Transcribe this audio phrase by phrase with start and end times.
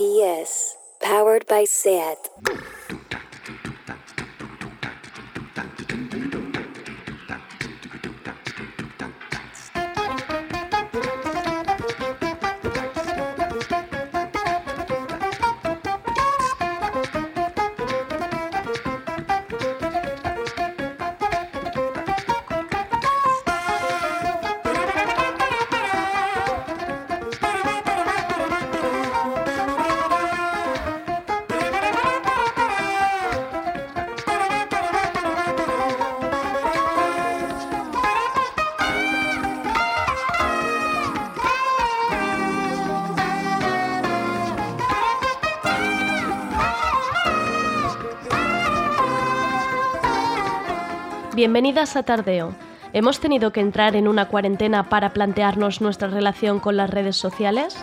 [0.00, 2.16] RPS, powered by SAT.
[51.50, 52.54] Bienvenidas a Tardeo.
[52.92, 57.76] ¿Hemos tenido que entrar en una cuarentena para plantearnos nuestra relación con las redes sociales?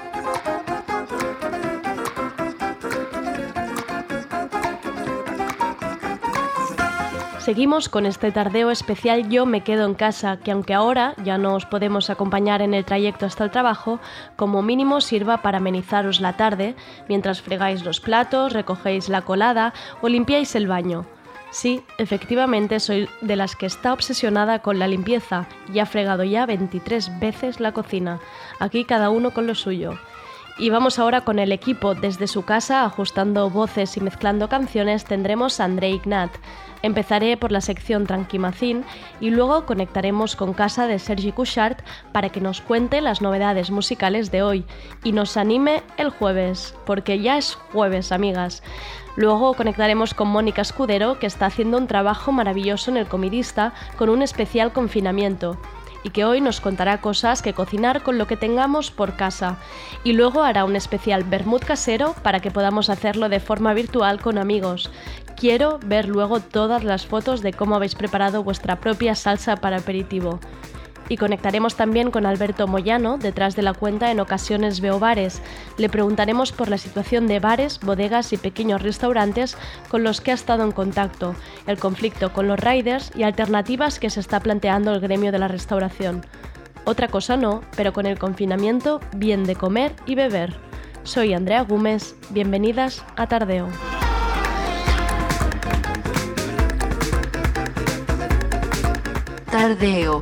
[7.39, 11.53] Seguimos con este tardeo especial Yo me quedo en casa, que aunque ahora ya no
[11.53, 13.99] os podemos acompañar en el trayecto hasta el trabajo,
[14.37, 16.77] como mínimo sirva para amenizaros la tarde
[17.09, 21.16] mientras fregáis los platos, recogéis la colada o limpiáis el baño.
[21.49, 26.45] Sí, efectivamente soy de las que está obsesionada con la limpieza y ha fregado ya
[26.45, 28.19] 23 veces la cocina.
[28.59, 29.97] Aquí cada uno con lo suyo.
[30.59, 35.59] Y vamos ahora con el equipo desde su casa, ajustando voces y mezclando canciones, tendremos
[35.59, 36.31] a André Ignat.
[36.81, 38.83] Empezaré por la sección Tranquimacín
[39.19, 41.77] y luego conectaremos con casa de Sergi Couchard
[42.11, 44.65] para que nos cuente las novedades musicales de hoy
[45.03, 48.63] y nos anime el jueves, porque ya es jueves, amigas.
[49.17, 54.09] Luego conectaremos con Mónica Escudero, que está haciendo un trabajo maravilloso en el comidista con
[54.09, 55.57] un especial confinamiento
[56.03, 59.57] y que hoy nos contará cosas que cocinar con lo que tengamos por casa.
[60.03, 64.37] Y luego hará un especial Bermud casero para que podamos hacerlo de forma virtual con
[64.37, 64.91] amigos.
[65.35, 70.39] Quiero ver luego todas las fotos de cómo habéis preparado vuestra propia salsa para aperitivo
[71.09, 75.41] y conectaremos también con Alberto Moyano, detrás de la cuenta En Ocasiones Veo Bares.
[75.77, 79.57] Le preguntaremos por la situación de bares, bodegas y pequeños restaurantes
[79.89, 81.35] con los que ha estado en contacto,
[81.65, 85.47] el conflicto con los riders y alternativas que se está planteando el gremio de la
[85.47, 86.25] restauración.
[86.85, 90.55] Otra cosa no, pero con el confinamiento, bien de comer y beber.
[91.03, 93.67] Soy Andrea Gómez, bienvenidas a Tardeo.
[99.51, 100.21] Tardeo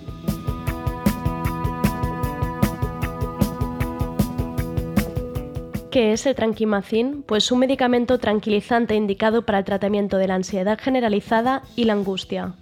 [5.91, 7.21] ¿Qué es el tranquimacin?
[7.21, 12.53] Pues un medicamento tranquilizante indicado para el tratamiento de la ansiedad generalizada y la angustia.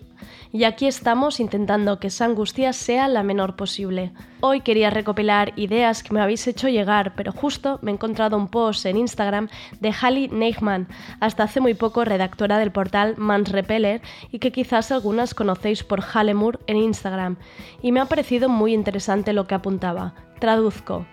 [0.51, 4.12] Y aquí estamos intentando que esa angustia sea la menor posible.
[4.41, 8.47] Hoy quería recopilar ideas que me habéis hecho llegar, pero justo me he encontrado un
[8.47, 9.47] post en Instagram
[9.79, 10.88] de Hallie Neichmann,
[11.19, 14.01] hasta hace muy poco redactora del portal Mans Repeller
[14.31, 17.35] y que quizás algunas conocéis por Hallemur en Instagram,
[17.84, 20.16] y me ha parecido muy interesante lo que apuntaba.
[20.40, 21.06] Traduzco.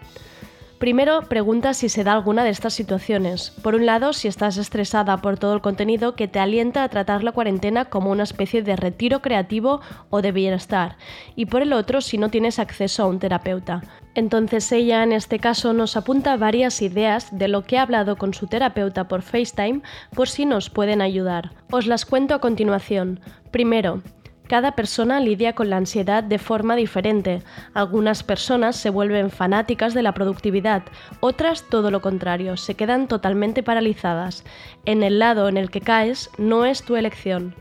[0.79, 3.51] Primero, pregunta si se da alguna de estas situaciones.
[3.63, 7.25] Por un lado, si estás estresada por todo el contenido que te alienta a tratar
[7.25, 10.99] la cuarentena como una especie de retiro creativo o de bienestar.
[11.35, 13.83] Y por el otro, si no tienes acceso a un terapeuta.
[14.15, 18.35] Entonces ella en este caso nos apunta varias ideas de lo que ha hablado con
[18.35, 19.81] su terapeuta por FaceTime
[20.15, 21.53] por si nos pueden ayudar.
[21.71, 23.21] Os las cuento a continuación.
[23.51, 24.03] Primero,
[24.49, 27.43] cada persona lidia con la ansiedad de forma diferente.
[27.75, 30.83] Algunas personas se vuelven fanáticas de la productividad,
[31.21, 34.45] otras todo lo contrario, se quedan totalmente paralizadas.
[34.85, 37.55] En el lado en el que caes no es tu elección.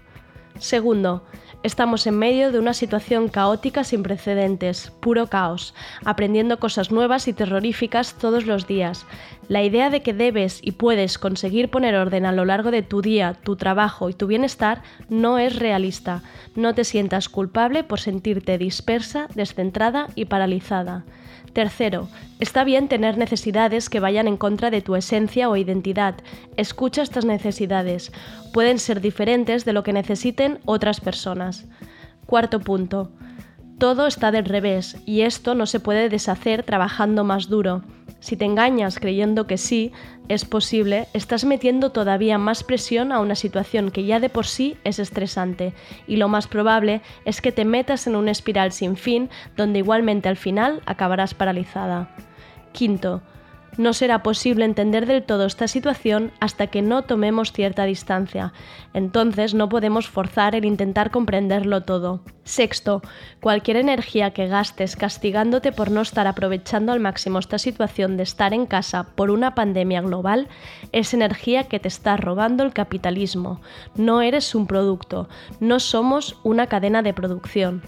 [0.60, 1.24] Segundo,
[1.66, 5.74] Estamos en medio de una situación caótica sin precedentes, puro caos,
[6.04, 9.08] aprendiendo cosas nuevas y terroríficas todos los días.
[9.48, 13.02] La idea de que debes y puedes conseguir poner orden a lo largo de tu
[13.02, 16.22] día, tu trabajo y tu bienestar no es realista.
[16.54, 21.04] No te sientas culpable por sentirte dispersa, descentrada y paralizada.
[21.56, 22.10] Tercero,
[22.42, 26.16] está bien tener necesidades que vayan en contra de tu esencia o identidad.
[26.58, 28.12] Escucha estas necesidades.
[28.52, 31.66] Pueden ser diferentes de lo que necesiten otras personas.
[32.26, 33.14] Cuarto punto.
[33.78, 37.84] Todo está del revés y esto no se puede deshacer trabajando más duro.
[38.20, 39.94] Si te engañas creyendo que sí,
[40.28, 44.78] es posible, estás metiendo todavía más presión a una situación que ya de por sí
[44.84, 45.74] es estresante
[46.08, 50.28] y lo más probable es que te metas en una espiral sin fin donde igualmente
[50.28, 52.10] al final acabarás paralizada.
[52.72, 53.22] Quinto,
[53.78, 58.54] no será posible entender del todo esta situación hasta que no tomemos cierta distancia.
[58.94, 62.22] Entonces no podemos forzar el intentar comprenderlo todo.
[62.44, 63.02] Sexto,
[63.42, 68.54] cualquier energía que gastes castigándote por no estar aprovechando al máximo esta situación de estar
[68.54, 70.48] en casa por una pandemia global
[70.92, 73.62] es energía que te está robando el capitalismo.
[73.96, 75.28] No eres un producto,
[75.60, 77.82] no somos una cadena de producción.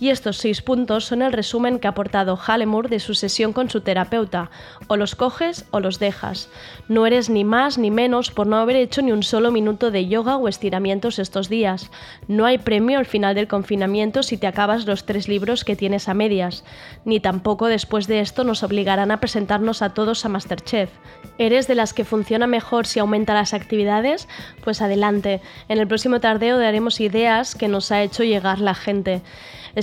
[0.00, 3.68] Y estos seis puntos son el resumen que ha aportado Hallemur de su sesión con
[3.68, 4.50] su terapeuta.
[4.86, 6.48] O los coges o los dejas.
[6.88, 10.06] No eres ni más ni menos por no haber hecho ni un solo minuto de
[10.06, 11.90] yoga o estiramientos estos días.
[12.28, 16.08] No hay premio al final del confinamiento si te acabas los tres libros que tienes
[16.08, 16.64] a medias.
[17.04, 20.90] Ni tampoco después de esto nos obligarán a presentarnos a todos a Masterchef.
[21.38, 24.28] ¿Eres de las que funciona mejor si aumenta las actividades?
[24.62, 25.40] Pues adelante.
[25.68, 29.22] En el próximo tardeo daremos ideas que nos ha hecho llegar la gente.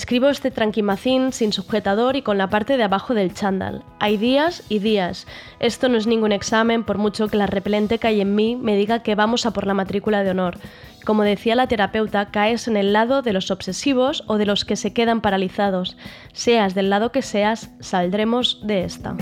[0.06, 3.84] Escribo este tranquimacín sin sujetador y con la parte de abajo del chándal.
[4.00, 5.26] Hay días y días.
[5.60, 9.02] Esto no es ningún examen, por mucho que la repelente que en mí me diga
[9.02, 10.60] que vamos a por la matrícula de honor.
[11.06, 14.76] Como decía la terapeuta, caes en el lado de los obsesivos o de los que
[14.76, 15.98] se quedan paralizados.
[16.34, 19.16] Seas del lado que seas, saldremos de esta.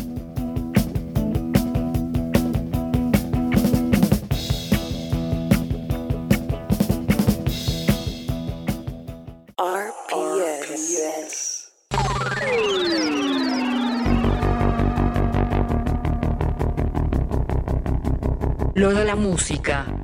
[18.76, 20.03] Lo de la música.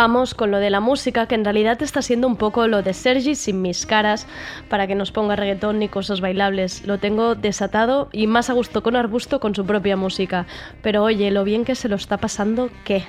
[0.00, 2.94] Vamos con lo de la música, que en realidad está siendo un poco lo de
[2.94, 4.28] Sergi sin mis caras,
[4.68, 6.86] para que nos ponga reggaetón ni cosas bailables.
[6.86, 10.46] Lo tengo desatado y más a gusto con Arbusto con su propia música.
[10.82, 13.02] Pero oye, lo bien que se lo está pasando, ¿qué?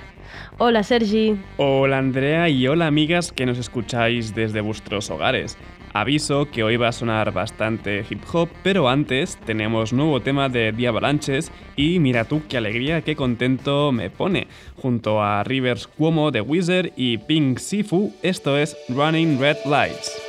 [0.58, 1.40] Hola Sergi.
[1.58, 5.60] Hola Andrea y hola amigas que nos escucháis desde vuestros hogares.
[5.94, 10.72] Aviso que hoy va a sonar bastante hip hop, pero antes tenemos nuevo tema de
[10.72, 14.48] The Avalanches y mira tú qué alegría, qué contento me pone.
[14.76, 20.29] Junto a Rivers Cuomo de Wizard y Pink Sifu, esto es Running Red Lights.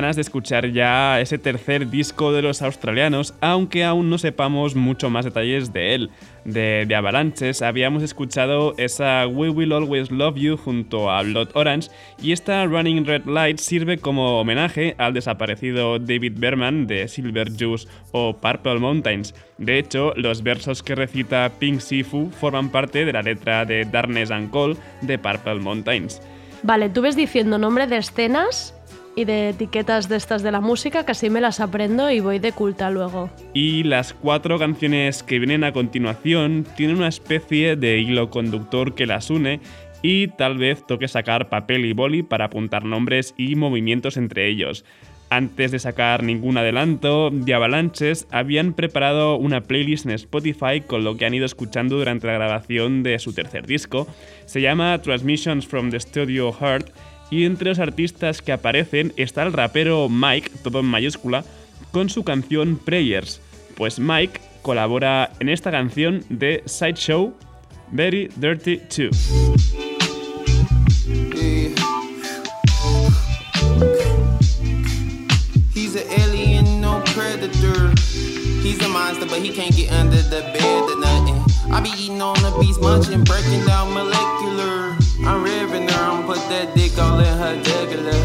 [0.00, 5.10] Ganas de escuchar ya ese tercer disco de los australianos, aunque aún no sepamos mucho
[5.10, 6.10] más detalles de él.
[6.44, 11.90] De, de, Avalanches habíamos escuchado esa We Will Always Love You junto a Blood Orange
[12.22, 17.88] y esta Running Red Light sirve como homenaje al desaparecido David Berman de Silver Juice
[18.12, 19.34] o Purple Mountains.
[19.58, 24.30] De hecho, los versos que recita Pink Sifu forman parte de la letra de Darkness
[24.30, 26.22] and Cold de Purple Mountains.
[26.62, 28.77] Vale, tú ves diciendo nombre de escenas
[29.18, 32.52] y de etiquetas de estas de la música, casi me las aprendo y voy de
[32.52, 33.30] culta luego.
[33.52, 39.06] Y las cuatro canciones que vienen a continuación tienen una especie de hilo conductor que
[39.06, 39.60] las une
[40.02, 44.84] y tal vez toque sacar papel y boli para apuntar nombres y movimientos entre ellos.
[45.30, 51.16] Antes de sacar ningún adelanto, The Avalanches habían preparado una playlist en Spotify con lo
[51.16, 54.06] que han ido escuchando durante la grabación de su tercer disco.
[54.46, 56.90] Se llama Transmissions from the Studio Heart
[57.30, 61.44] y entre los artistas que aparecen está el rapero Mike, todo en mayúscula,
[61.90, 63.40] con su canción Prayers.
[63.76, 67.34] Pues Mike colabora en esta canción de Sideshow
[67.92, 69.58] Very Dirty 2.
[78.68, 81.72] He's a monster, but he can't get under the bed or nothing.
[81.72, 84.87] I be eating on the beast, munching, breaking down molecular.
[85.28, 88.16] I'm revving her, I'm put that dick all in her jugular.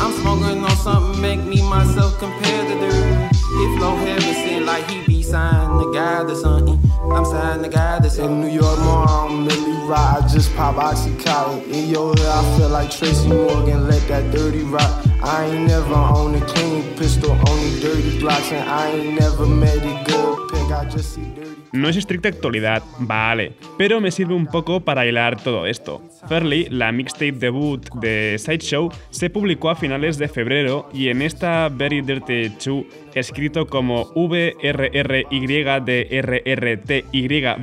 [0.00, 3.30] I'm smoking on something make me myself compare to dirt.
[3.32, 6.78] If low heaven said like he be signed the guy or something,
[7.10, 10.22] I'm signing the guy that's in New York, mom, let me ride.
[10.22, 11.72] I just pop Oxycontin.
[11.72, 15.04] In your hood, I feel like Tracy Morgan, let that dirty rock.
[15.24, 19.78] I ain't never owned a clean pistol, only dirty blocks, and I ain't never met
[19.78, 20.70] a good pick.
[20.70, 21.53] I just see dirty.
[21.72, 26.02] No es estricta actualidad, vale, pero me sirve un poco para hilar todo esto.
[26.28, 31.68] Fairly, la mixtape debut de Sideshow, se publicó a finales de febrero y en esta
[31.68, 34.84] Very Dirty 2, escrito como VRRYDRRTY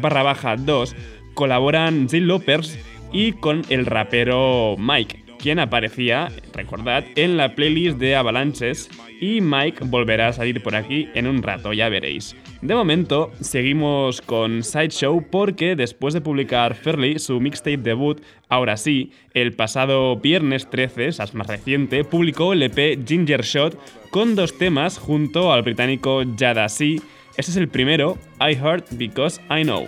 [0.01, 0.95] barra baja 2,
[1.33, 2.77] colaboran Jill Lopers
[3.13, 9.83] y con el rapero Mike, quien aparecía, recordad, en la playlist de Avalanches y Mike
[9.85, 12.35] volverá a salir por aquí en un rato, ya veréis.
[12.61, 19.11] De momento, seguimos con Sideshow porque después de publicar Fairly su mixtape debut, ahora sí,
[19.33, 23.77] el pasado viernes 13, es más reciente, publicó el EP Ginger Shot
[24.11, 27.01] con dos temas junto al británico Jada C.
[27.37, 29.87] Este es el primero, I Heard Because I Know.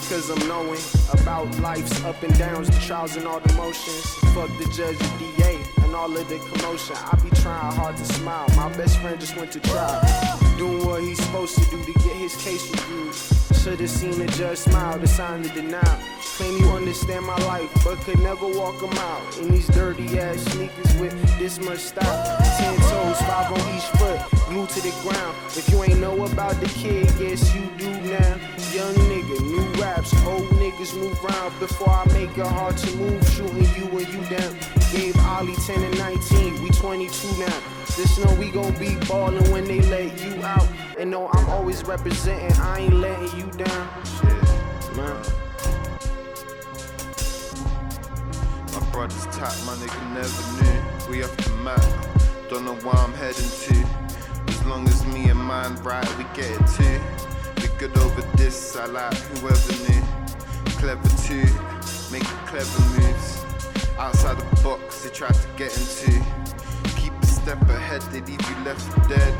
[0.00, 0.80] Because I'm knowing
[1.12, 4.04] about life's up and downs, the trials and all the motions.
[4.34, 6.96] Fuck the judge, the DA, and all of the commotion.
[6.96, 8.46] I be trying hard to smile.
[8.56, 10.00] My best friend just went to trial,
[10.58, 13.14] doing what he's supposed to do to get his case reviewed.
[13.62, 15.98] Should've seen the judge smile, the sign of denial.
[16.36, 19.38] Claim you understand my life, but could never walk them out.
[19.38, 22.38] In these dirty ass sneakers with this much style.
[22.58, 25.34] Ten toes, five on each foot, glued to the ground.
[25.56, 28.36] If you ain't know about the kid, guess you do now.
[28.74, 29.65] Young nigga, new
[30.86, 33.28] niggas move round before I make it hard to move.
[33.30, 34.56] Shooting you and you down.
[34.92, 37.62] Gave Ollie 10 and 19, we 22 now.
[37.96, 40.66] Just know we gon' be ballin' when they let you out.
[40.98, 43.88] And know I'm always representing, I ain't letting you down.
[44.04, 45.16] Shit, man.
[48.72, 51.10] My brother's tight, my nigga never knew.
[51.10, 51.80] We off the map,
[52.48, 53.86] don't know where I'm heading to.
[54.48, 57.00] As long as me and mine right, we get it too.
[57.60, 60.25] We good over this, I like whoever knew.
[60.86, 61.42] Clever too,
[62.12, 63.44] making clever moves.
[63.98, 66.12] Outside the box, they try to get into.
[66.94, 69.34] Keep a step ahead, they leave you left dead.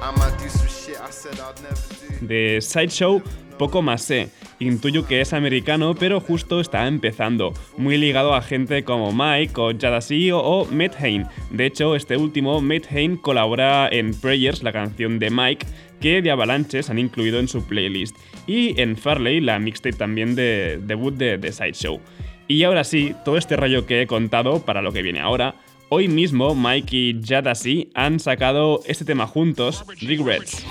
[0.00, 2.24] I might do some shit I said I'd never do.
[2.24, 3.20] De Sideshow,
[3.58, 4.30] poco más sé.
[4.60, 9.72] Intuyo que es americano, pero justo está empezando, muy ligado a gente como Mike o
[9.76, 11.26] Jadasi o, o Matt Hain.
[11.50, 15.66] De hecho, este último, Matt Hain, colabora en Prayers, la canción de Mike,
[16.00, 18.16] que de Avalanches han incluido en su playlist,
[18.46, 22.00] y en Farley, la mixtape también de debut de, de Sideshow.
[22.48, 25.54] Y ahora sí, todo este rollo que he contado para lo que viene ahora,
[25.88, 30.66] hoy mismo Mike y Jadasi han sacado este tema juntos, Regrets.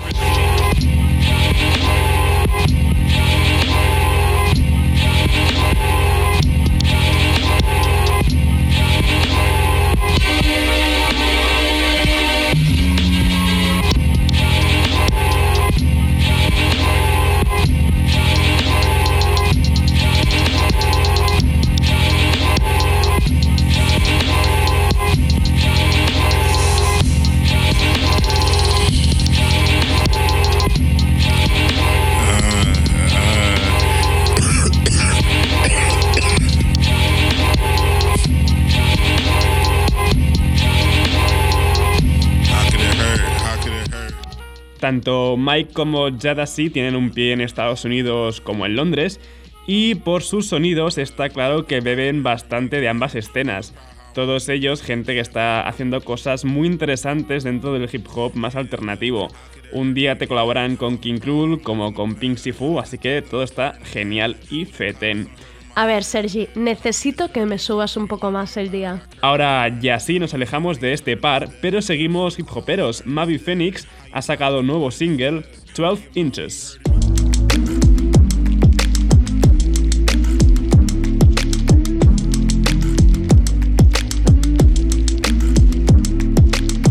[44.80, 49.20] Tanto Mike como Jadasi tienen un pie en Estados Unidos como en Londres,
[49.66, 53.74] y por sus sonidos está claro que beben bastante de ambas escenas.
[54.14, 59.28] Todos ellos, gente que está haciendo cosas muy interesantes dentro del hip hop más alternativo.
[59.72, 63.78] Un día te colaboran con King Krul como con Pink Sifu, así que todo está
[63.84, 65.28] genial y feten.
[65.76, 69.02] A ver, Sergi, necesito que me subas un poco más el día.
[69.20, 73.06] Ahora ya sí nos alejamos de este par, pero seguimos hip hoperos.
[73.06, 76.78] Mavi Phoenix ha sacado nuevo single, 12 Inches.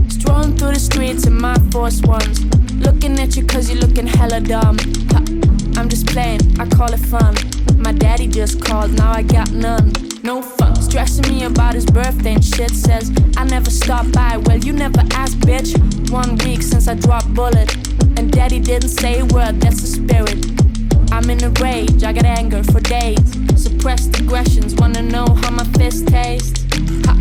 [0.09, 2.45] Strolling through the streets in my force ones.
[2.75, 4.77] Looking at you cause you're looking hella dumb.
[5.75, 7.35] I'm just playing, I call it fun.
[7.79, 9.93] My daddy just called, now I got none.
[10.21, 12.71] No fun, stressing me about his birthday and shit.
[12.71, 14.37] Says I never stop by.
[14.37, 15.71] Well, you never asked, bitch.
[16.11, 17.73] One week since I dropped bullet,
[18.17, 19.61] and daddy didn't say a word.
[19.61, 20.45] That's the spirit.
[21.11, 23.31] I'm in a rage, I got anger for days.
[23.55, 26.65] Suppressed aggressions, wanna know how my fist tastes.
[27.05, 27.17] Ha,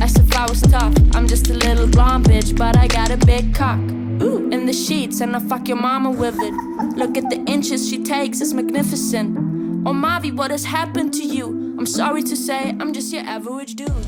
[0.00, 0.94] as if I was tough.
[1.14, 3.78] I'm just a little blonde bitch, but I got a big cock.
[4.22, 6.52] Ooh, in the sheets, and I fuck your mama with it.
[6.96, 9.59] Look at the inches she takes, it's magnificent.
[9.86, 11.46] Oh, Mavi, what has happened to you?
[11.78, 14.06] I'm sorry to say, I'm just your average dude.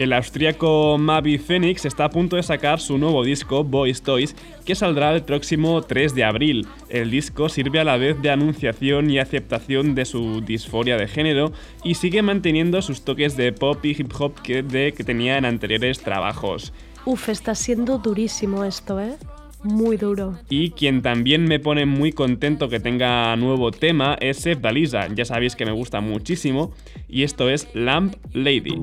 [0.00, 4.74] El austríaco Mavi Phoenix está a punto de sacar su nuevo disco, Boys Toys, que
[4.74, 6.66] saldrá el próximo 3 de abril.
[6.88, 11.52] El disco sirve a la vez de anunciación y aceptación de su disforia de género
[11.84, 15.44] y sigue manteniendo sus toques de pop y hip hop que, de, que tenía en
[15.44, 16.72] anteriores trabajos.
[17.04, 19.16] Uf, está siendo durísimo esto, ¿eh?
[19.62, 20.38] Muy duro.
[20.48, 25.08] Y quien también me pone muy contento que tenga nuevo tema es Sef Dalisa.
[25.14, 26.72] Ya sabéis que me gusta muchísimo.
[27.08, 28.74] Y esto es Lamp Lady.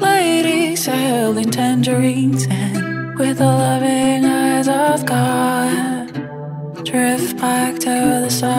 [0.00, 4.01] ladies holding tangerines and with loving
[4.92, 6.12] of God
[6.84, 7.94] drift back to
[8.24, 8.58] the sun.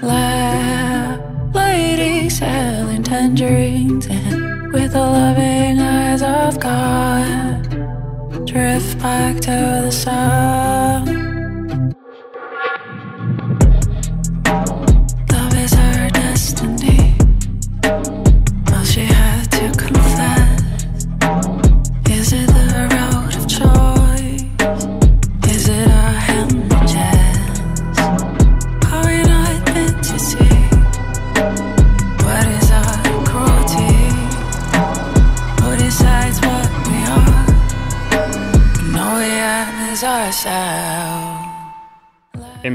[0.00, 1.18] La-
[1.52, 7.62] ladies selling tangerines and with the loving eyes of God
[8.46, 10.95] drift back to the sun.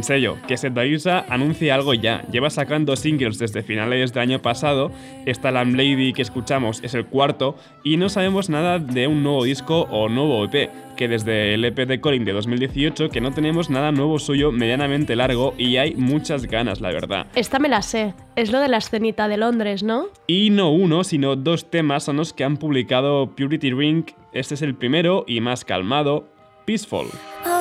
[0.04, 2.24] Sello, que Seth Dalisa anuncia algo ya.
[2.32, 4.92] Lleva sacando singles desde finales del año pasado.
[5.26, 7.56] Esta Lamb Lady que escuchamos es el cuarto.
[7.84, 10.70] Y no sabemos nada de un nuevo disco o nuevo EP.
[10.96, 15.16] Que desde el EP de Colin de 2018 que no tenemos nada nuevo suyo medianamente
[15.16, 17.28] largo y hay muchas ganas, la verdad.
[17.36, 18.14] Esta me la sé.
[18.36, 20.08] Es lo de la escenita de Londres, ¿no?
[20.28, 24.06] Y no uno, sino dos temas son los que han publicado Purity Ring.
[24.34, 26.28] Este es el primero y más calmado,
[26.66, 27.08] Peaceful.
[27.46, 27.61] Oh,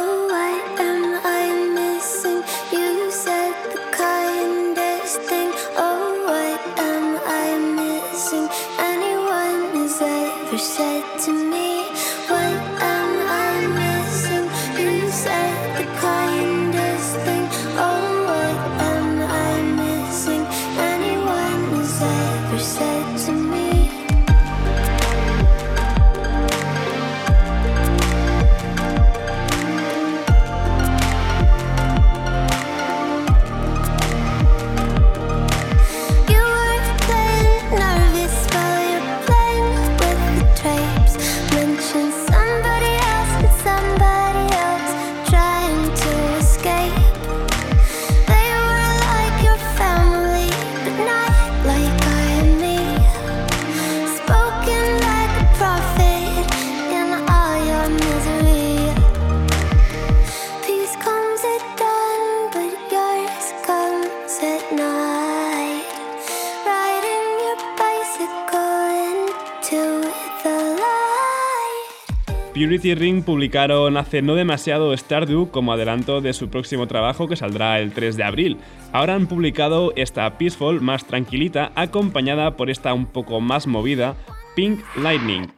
[72.81, 77.79] Purity Ring publicaron hace no demasiado Stardew como adelanto de su próximo trabajo que saldrá
[77.79, 78.57] el 3 de abril.
[78.93, 84.15] Ahora han publicado esta Peaceful más tranquilita acompañada por esta un poco más movida
[84.57, 85.53] Pink Lightning.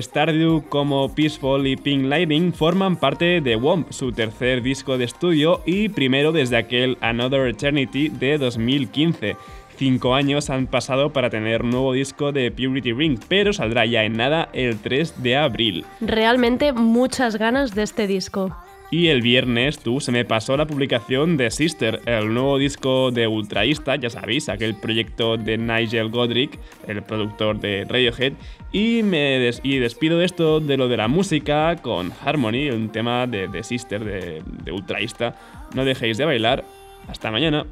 [0.00, 5.62] Stardew como Peaceful y Pink Lightning forman parte de WOMP, su tercer disco de estudio
[5.66, 9.36] y primero desde aquel Another Eternity de 2015.
[9.76, 14.16] Cinco años han pasado para tener nuevo disco de Purity Ring, pero saldrá ya en
[14.16, 15.84] nada el 3 de abril.
[16.00, 18.56] Realmente muchas ganas de este disco.
[18.90, 23.26] Y el viernes tú se me pasó la publicación de Sister, el nuevo disco de
[23.26, 28.34] Ultraísta, ya sabéis, aquel proyecto de Nigel Godric, el productor de Radiohead,
[28.72, 33.48] y me y despido esto de lo de la música con Harmony, un tema de,
[33.48, 35.34] de Sister, de, de Ultraísta.
[35.74, 36.64] No dejéis de bailar.
[37.08, 37.66] Hasta mañana.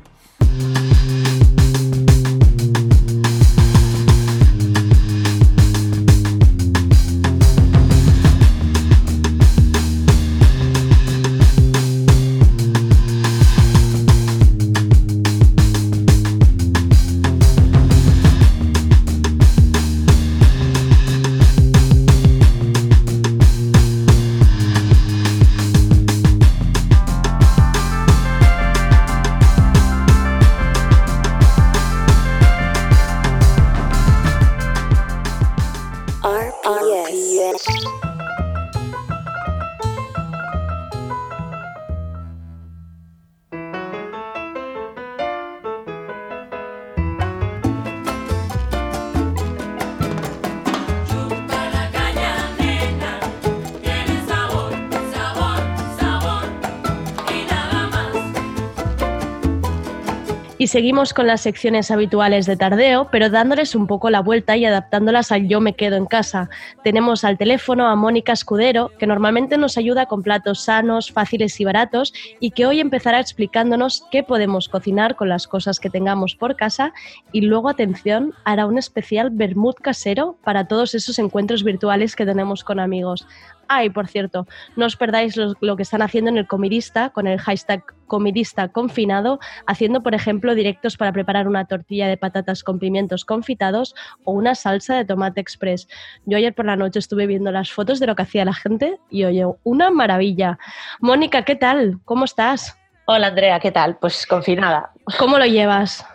[60.65, 64.65] Y seguimos con las secciones habituales de tardeo, pero dándoles un poco la vuelta y
[64.65, 66.49] adaptándolas al yo me quedo en casa.
[66.83, 71.67] Tenemos al teléfono a Mónica Escudero, que normalmente nos ayuda con platos sanos, fáciles y
[71.67, 76.57] baratos, y que hoy empezará explicándonos qué podemos cocinar con las cosas que tengamos por
[76.57, 76.95] casa.
[77.31, 82.65] Y luego, atención, hará un especial vermut casero para todos esos encuentros virtuales que tenemos
[82.65, 83.27] con amigos.
[83.69, 84.47] Ah, y por cierto,
[84.77, 88.69] no os perdáis lo, lo, que están haciendo en el Comidista con el hashtag Comidista
[88.69, 94.33] Confinado, haciendo, por ejemplo, directos para preparar una tortilla de patatas con pimientos confitados o
[94.33, 95.89] una salsa de tomate express.
[96.25, 98.99] Yo ayer por la noche estuve viendo las fotos de lo que hacía la gente
[99.11, 100.59] y oye, una maravilla.
[101.01, 102.01] Mónica, ¿qué tal?
[102.05, 102.79] ¿Cómo estás?
[103.07, 103.97] Hola Andrea, ¿qué tal?
[103.99, 104.93] Pues confinada.
[105.19, 106.07] ¿Cómo lo llevas?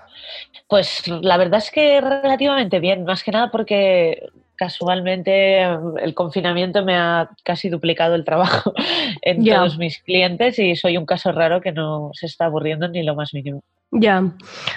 [0.68, 4.30] Pues la verdad es que relativamente bien, más que nada porque
[4.60, 8.74] casualmente el confinamiento me ha casi duplicado el trabajo
[9.22, 13.02] en todos mis clientes y soy un caso raro que no se está aburriendo ni
[13.02, 13.64] lo más mínimo.
[13.92, 14.20] Ya.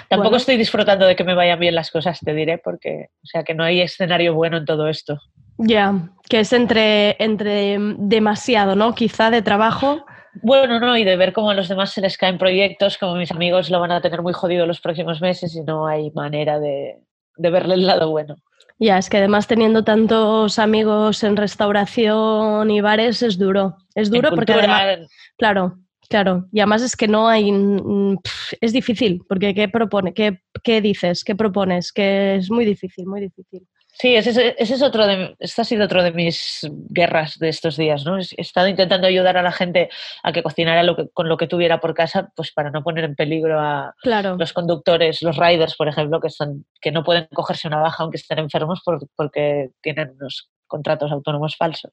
[0.07, 0.37] Tampoco Bueno.
[0.37, 3.53] estoy disfrutando de que me vayan bien las cosas, te diré, porque o sea que
[3.53, 5.19] no hay escenario bueno en todo esto.
[5.57, 5.93] Ya,
[6.29, 8.95] que es entre, entre demasiado, ¿no?
[8.95, 10.05] Quizá de trabajo.
[10.41, 13.31] Bueno, no, y de ver cómo a los demás se les caen proyectos, como mis
[13.31, 16.97] amigos lo van a tener muy jodido los próximos meses y no hay manera de,
[17.35, 18.37] de verle el lado bueno.
[18.79, 23.77] Ya, es que además teniendo tantos amigos en restauración y bares es duro.
[23.95, 25.77] Es duro En porque cultura, además, claro,
[26.09, 26.47] claro.
[26.51, 28.17] Y además es que no hay, mm,
[28.59, 30.13] es difícil, porque ¿qué propone?
[30.13, 31.23] ¿Qué, qué dices?
[31.23, 31.91] ¿Qué propones?
[31.91, 33.67] Que es muy difícil, muy difícil.
[33.95, 37.49] Sí, ese, es- ese es otro de, este ha sido otro de mis guerras de
[37.49, 38.17] estos días, ¿no?
[38.17, 39.89] He estado intentando ayudar a la gente
[40.23, 43.03] a que cocinara lo que- con lo que tuviera por casa, pues para no poner
[43.03, 44.35] en peligro a Claro.
[44.35, 48.17] los conductores, los riders, por ejemplo, que, están, que no pueden cogerse una baja aunque
[48.17, 51.91] estén enfermos por- porque tienen unos contratos autónomos falsos.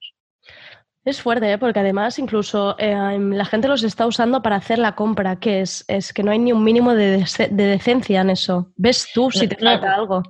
[1.05, 1.59] Es fuerte, ¿eh?
[1.59, 5.85] porque además incluso eh, la gente los está usando para hacer la compra, que es,
[5.89, 8.71] es que no hay ni un mínimo de, de decencia en eso.
[8.77, 9.71] ¿Ves tú si te no.
[9.71, 10.23] falta algo?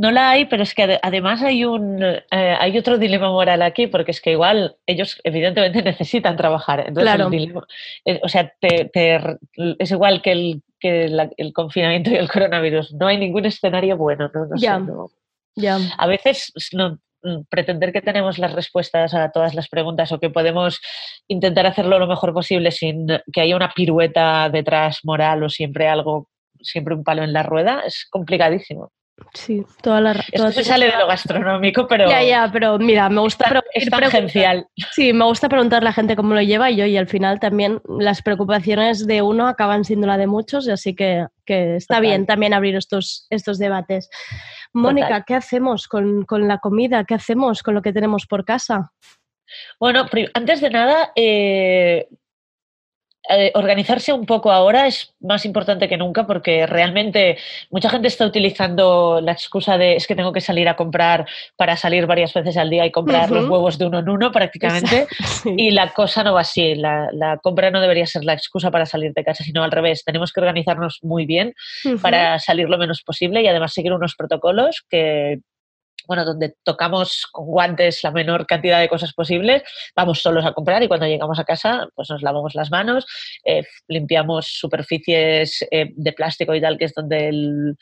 [0.00, 3.60] No la hay, pero es que ade- además hay un eh, hay otro dilema moral
[3.62, 6.80] aquí, porque es que igual ellos evidentemente necesitan trabajar.
[6.80, 7.28] Entonces, Claro.
[7.30, 7.66] dilema-
[8.06, 8.90] eh, o sea, te-
[9.78, 12.94] es igual que, el, que la- el confinamiento y el coronavirus.
[12.94, 14.30] No hay ningún escenario bueno.
[14.34, 14.66] No, no sé.
[15.98, 20.30] A veces no, mm, pretender que tenemos las respuestas a todas las preguntas o que
[20.30, 20.80] podemos
[21.28, 26.30] intentar hacerlo lo mejor posible sin que haya una pirueta detrás moral o siempre algo,
[26.62, 28.92] siempre un palo en la rueda, es complicadísimo.
[29.34, 33.08] Sí, toda la Esto toda- se sale de lo gastronómico, pero Ya, ya, pero mira,
[33.08, 34.66] me gusta es, tangencial.
[34.92, 37.38] Sí, me gusta preguntar a la gente cómo lo lleva y yo, y al final
[37.38, 42.08] también las preocupaciones de uno acaban siendo la de muchos, así que, que está Total.
[42.08, 44.10] bien también abrir estos, estos debates.
[44.72, 45.24] Mónica, Total.
[45.26, 47.04] ¿qué hacemos con, con la comida?
[47.04, 48.92] ¿Qué hacemos con lo que tenemos por casa?
[49.78, 52.08] Bueno, antes de nada, eh,
[53.30, 57.38] eh, organizarse un poco ahora es más importante que nunca porque realmente
[57.70, 61.76] mucha gente está utilizando la excusa de es que tengo que salir a comprar para
[61.76, 65.06] salir varias veces al día y comprar los huevos de uno en uno prácticamente.
[65.40, 65.54] Sí.
[65.56, 68.84] Y la cosa no va así, la, la compra no debería ser la excusa para
[68.84, 70.04] salir de casa, sino al revés.
[70.04, 71.54] Tenemos que organizarnos muy bien
[72.02, 75.40] para salir lo menos posible y además seguir unos protocolos que
[76.06, 79.62] bueno, donde tocamos con guantes la menor cantidad de cosas posibles,
[79.94, 83.06] vamos solos a comprar y cuando llegamos a casa, pues nos lavamos las manos,
[83.44, 87.76] eh, limpiamos superficies eh, de plástico y tal, que es donde el,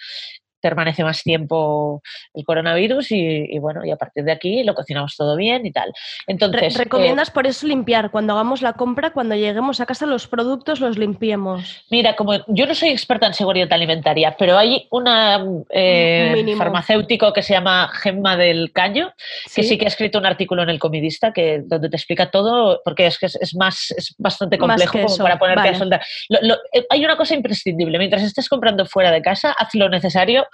[0.60, 2.02] permanece más tiempo
[2.34, 5.72] el coronavirus y, y, bueno, y a partir de aquí lo cocinamos todo bien y
[5.72, 5.92] tal.
[6.26, 10.06] Entonces, Re ¿Recomiendas eh, por eso limpiar cuando hagamos la compra, cuando lleguemos a casa
[10.06, 11.84] los productos los limpiemos?
[11.90, 17.42] Mira, como yo no soy experta en seguridad alimentaria, pero hay una eh, farmacéutico que
[17.42, 19.12] se llama Gemma del Caño,
[19.54, 19.78] que ¿Sí?
[19.78, 23.18] que ha escrito un artículo en el Comidista que, donde te explica todo, porque es
[23.18, 25.76] que es, es más, es bastante complejo como para ponerte vale.
[25.76, 26.02] a soldar.
[26.28, 29.88] Lo, lo, eh, hay una cosa imprescindible, mientras estés comprando fuera de casa, haz lo
[29.88, 30.47] necesario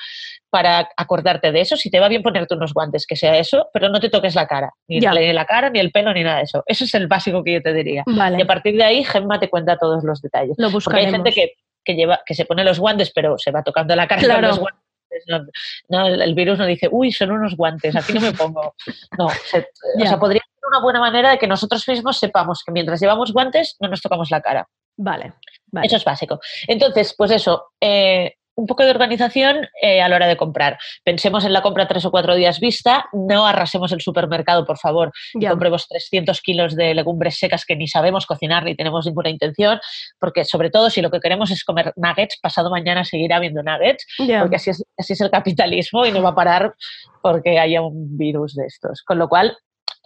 [0.50, 1.76] para acordarte de eso.
[1.76, 4.46] Si te va bien ponerte unos guantes, que sea eso, pero no te toques la
[4.46, 5.12] cara, ni ya.
[5.12, 6.62] la cara, ni el pelo, ni nada de eso.
[6.66, 8.04] Eso es el básico que yo te diría.
[8.06, 8.38] Vale.
[8.38, 10.54] Y a partir de ahí, Gemma te cuenta todos los detalles.
[10.58, 11.54] Lo Porque hay gente que,
[11.84, 14.40] que, lleva, que se pone los guantes, pero se va tocando la cara claro.
[14.40, 14.84] con los guantes.
[15.28, 15.44] No,
[15.88, 18.74] no, el virus no dice, uy, son unos guantes, aquí no me pongo.
[19.18, 22.72] No, se, o sea, podría ser una buena manera de que nosotros mismos sepamos que
[22.72, 24.68] mientras llevamos guantes no nos tocamos la cara.
[24.96, 25.34] Vale.
[25.70, 25.86] vale.
[25.86, 26.40] Eso es básico.
[26.66, 30.78] Entonces, pues eso, eh, un poco de organización eh, a la hora de comprar.
[31.04, 35.12] Pensemos en la compra tres o cuatro días vista, no arrasemos el supermercado, por favor,
[35.34, 35.50] Ya.
[35.50, 39.80] compremos 300 kilos de legumbres secas que ni sabemos cocinar ni tenemos ninguna intención,
[40.18, 44.06] porque sobre todo si lo que queremos es comer nuggets, pasado mañana seguirá habiendo nuggets,
[44.40, 46.74] porque así es, así es el capitalismo y no va a parar
[47.22, 49.02] porque haya un virus de estos.
[49.02, 49.56] Con lo cual,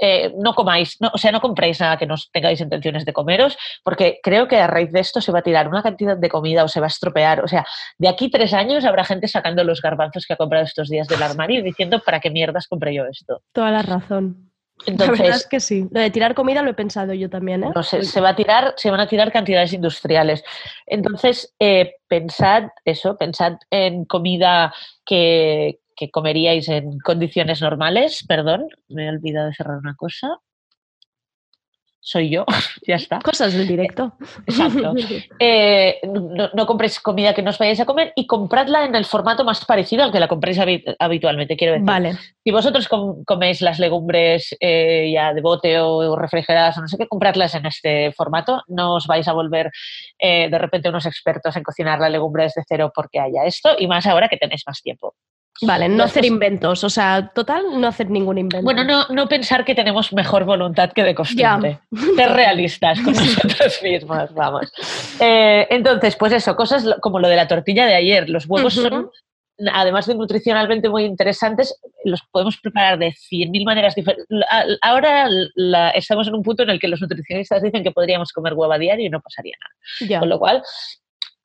[0.01, 3.59] eh, no comáis, no, o sea, no compréis nada que no tengáis intenciones de comeros,
[3.83, 6.65] porque creo que a raíz de esto se va a tirar una cantidad de comida
[6.65, 7.43] o se va a estropear.
[7.43, 7.67] O sea,
[7.99, 11.23] de aquí tres años habrá gente sacando los garbanzos que ha comprado estos días del
[11.23, 13.43] armario y diciendo, ¿para qué mierdas compré yo esto?
[13.53, 14.49] Toda la razón.
[14.87, 15.89] Entonces, la verdad es que sí.
[15.91, 17.71] Lo de tirar comida lo he pensado yo también, ¿eh?
[17.75, 20.45] No sé, se va a tirar, se van a tirar cantidades industriales.
[20.87, 24.73] Entonces, eh, pensad eso, pensad en comida
[25.05, 28.25] que, que comeríais en condiciones normales.
[28.27, 30.39] Perdón, me he olvidado de cerrar una cosa.
[32.01, 32.47] Soy yo,
[32.87, 33.19] ya está.
[33.19, 34.15] Cosas del directo.
[34.47, 34.95] Exacto.
[35.41, 39.05] Eh, no, no, compréis comida que no os vayáis a comer y compradla en el
[39.05, 40.59] formato más parecido al que la compréis
[40.99, 41.87] habitualmente, quiero decir.
[41.87, 42.13] Vale.
[42.43, 46.97] Si vosotros com coméis las legumbres eh, ya de bote o refrigeradas o no sé
[46.97, 48.63] qué, compradlas en este formato.
[48.69, 49.71] No os vais a volver
[50.19, 53.87] eh, de repente unos expertos en cocinar la legumbre desde cero porque haya esto y
[53.87, 55.15] más ahora que tenéis más tiempo.
[55.63, 58.65] Vale, no hacer inventos, o sea, total, no hacer ningún invento.
[58.65, 61.81] Bueno, no, no pensar que tenemos mejor voluntad que de costumbre.
[61.91, 62.01] Ya.
[62.15, 64.73] Ser realistas con nosotros mismos, vamos.
[65.21, 68.29] Eh, entonces, pues eso, cosas como lo de la tortilla de ayer.
[68.29, 68.89] Los huevos uh -huh.
[68.89, 69.11] son,
[69.73, 74.27] además de nutricionalmente muy interesantes, los podemos preparar de 100.000 maneras diferentes.
[74.81, 78.55] Ahora la, estamos en un punto en el que los nutricionistas dicen que podríamos comer
[78.55, 80.09] huevo a diario y no pasaría nada.
[80.09, 80.21] Ya.
[80.21, 80.63] Con lo cual,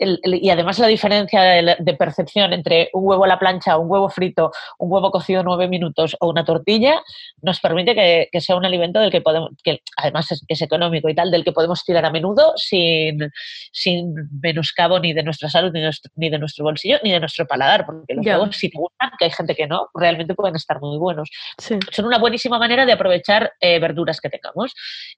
[0.04, 3.78] el, el, y además la diferencia de, de, percepción entre un huevo a la plancha,
[3.78, 7.02] un huevo frito, un huevo cocido nueve minutos o una tortilla
[7.42, 11.10] nos permite que, que sea un alimento del que podemos, que además es, es, económico
[11.10, 13.32] y tal, del que podemos tirar a menudo sin,
[13.72, 17.20] sin menoscabo ni de nuestra salud, ni de, nuestro, ni de nuestro bolsillo, ni de
[17.20, 18.38] nuestro paladar, porque los yeah.
[18.38, 21.30] huevos, si te gustan, que hay gente que no, realmente pueden estar muy buenos.
[21.58, 21.78] Sí.
[21.92, 24.74] Son una buenísima manera de aprovechar eh, verduras que tengamos.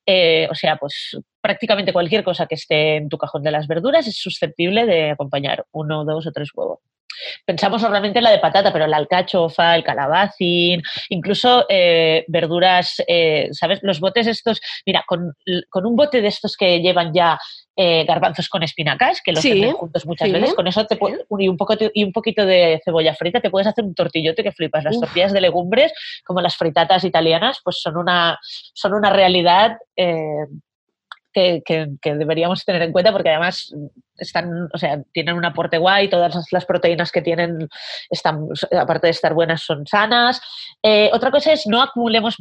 [0.05, 4.07] Eh, o sea, pues prácticamente cualquier cosa que esté en tu cajón de las verduras
[4.07, 6.79] es susceptible de acompañar uno, dos o tres huevos.
[7.45, 13.49] Pensamos normalmente en la de patata, pero la alcachofa, el calabacín, incluso eh, verduras, eh,
[13.51, 13.79] ¿sabes?
[13.83, 15.33] Los botes estos, mira, con,
[15.69, 17.37] con, un bote de estos que llevan ya
[17.75, 20.97] eh, garbanzos con espinacas, que los sí, juntos muchas sí, veces, con eso te
[21.39, 24.51] y, un poco, y un poquito de cebolla frita, te puedes hacer un tortillote que
[24.51, 24.83] flipas.
[24.83, 25.03] Las Uf.
[25.03, 25.93] tortillas de legumbres,
[26.25, 29.77] como las fritatas italianas, pues son una, son una realidad
[31.35, 33.73] que, deberíamos tener en cuenta porque además
[34.17, 37.67] están, o sea, tienen un aporte guay, todas las proteínas que tienen
[38.09, 38.47] están,
[38.79, 40.41] aparte de estar buenas, son sanas.
[40.81, 42.37] Eh, otra cosa es no acumulemos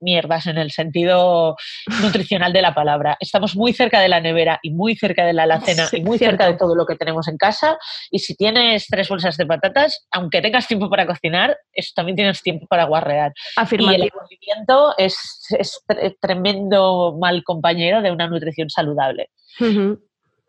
[0.00, 1.56] mierdas en el sentido
[2.02, 3.16] nutricional de la palabra.
[3.20, 6.18] Estamos muy cerca de la nevera y muy cerca de la alacena sí, y muy
[6.18, 6.32] cierto.
[6.32, 7.78] cerca de todo lo que tenemos en casa.
[8.10, 12.42] Y si tienes tres bolsas de patatas, aunque tengas tiempo para cocinar, eso también tienes
[12.42, 13.32] tiempo para guarrear.
[13.56, 14.04] Afirmativo.
[14.04, 15.16] Y el movimiento es,
[15.58, 15.80] es
[16.20, 19.30] tremendo mal compañero de una nutrición saludable.
[19.60, 20.00] Uh -huh.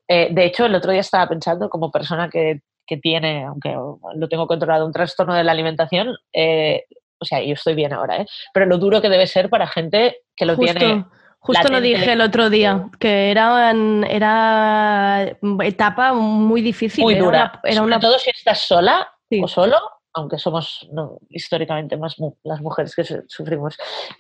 [0.08, 3.75] eh, de hecho, el otro día estaba pensando como persona que que tiene, aunque
[4.15, 6.84] lo tengo controlado, un trastorno de la alimentación, eh,
[7.19, 8.25] o sea, yo estoy bien ahora, ¿eh?
[8.54, 10.73] Pero lo duro que debe ser para gente que lo Justo.
[10.73, 11.06] tiene.
[11.39, 11.73] Justo latente.
[11.73, 13.71] lo dije el otro día, que era,
[14.10, 17.04] era etapa muy difícil.
[17.04, 17.38] Muy era dura.
[17.38, 17.99] Una, era Sobre una...
[17.99, 19.41] todo si estás sola sí.
[19.43, 19.78] o solo,
[20.15, 23.78] aunque somos no, históricamente más mu- las mujeres que su- sufrimos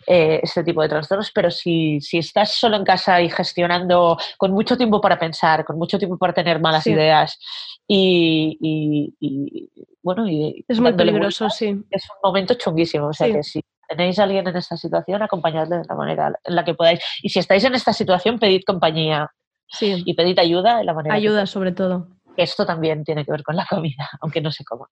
[0.07, 4.51] eh, este tipo de trastornos, pero si, si estás solo en casa y gestionando con
[4.51, 6.91] mucho tiempo para pensar, con mucho tiempo para tener malas Sí.
[6.91, 7.39] ideas
[7.87, 9.69] y, y- y,
[10.03, 11.67] bueno, y Es muy peligroso, sí.
[11.89, 13.07] es un momento chunguísimo.
[13.07, 13.33] O sea Sí.
[13.33, 16.73] que si tenéis a alguien en esta situación, acompañadle de la manera en la que
[16.73, 16.99] podáis.
[17.21, 19.31] Y si estáis en esta situación, pedid compañía
[19.67, 20.03] Sí.
[20.05, 22.07] y pedid ayuda de la manera que Ayuda sobre todo.
[22.37, 24.87] esto también tiene que ver con la comida, aunque no se coma.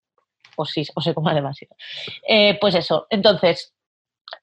[0.55, 1.75] O sí, o se coma demasiado.
[2.27, 3.73] Eh, pues eso, entonces,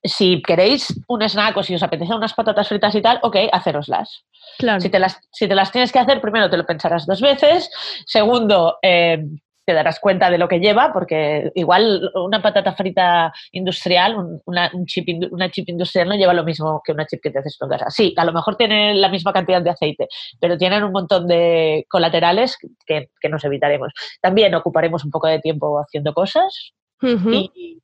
[0.03, 4.25] si queréis un snack o si os apetece unas patatas fritas y tal, ok, haceroslas.
[4.59, 4.81] Claro.
[4.81, 7.70] Si te las, si te las tienes que hacer, primero te lo pensarás dos veces.
[8.07, 9.25] Segundo, eh,
[9.70, 14.70] te darás cuenta de lo que lleva, porque igual una patata frita industrial, un- una,
[14.74, 17.56] un chip, una chip industrial no lleva lo mismo que una chip que te haces
[17.61, 17.90] en casa.
[17.90, 20.09] Sí, a lo mejor tiene la misma cantidad de aceite,
[20.40, 23.92] pero tienen un montón de colaterales que, que nos evitaremos.
[24.20, 27.30] También ocuparemos un poco de tiempo haciendo cosas, Ujú.
[27.30, 27.78] y,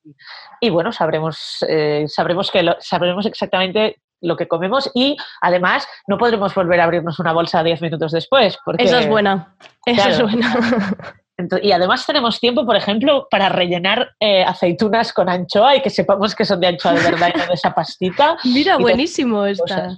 [0.60, 6.16] y, bueno, sabremos, eh, sabremos, que lo- sabremos exactamente lo que comemos y además no
[6.18, 8.58] podremos volver a abrirnos una bolsa 10 minutos después.
[8.64, 9.54] Porque, Esa es buena.
[9.84, 10.28] Esa es Claro.
[10.32, 11.16] buena.
[11.62, 16.34] Y además tenemos tiempo, por ejemplo, para rellenar eh, aceitunas con anchoa y que sepamos
[16.34, 18.38] que son de anchoa de verdad y no de esa pastita.
[18.44, 19.96] Mira, buenísimo esta.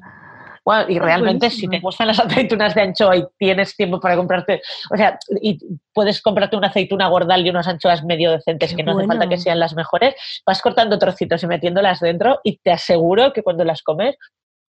[0.65, 4.61] Bueno, y realmente si te gustan las aceitunas de anchoa y tienes tiempo para comprarte,
[4.93, 5.59] o sea, y
[5.95, 9.29] puedes comprarte una aceituna gordal y unas anchoas medio decentes Qué que no hace falta
[9.29, 13.65] que sean las mejores, vas cortando trocitos y metiéndolas dentro y te aseguro que cuando
[13.65, 14.17] las comes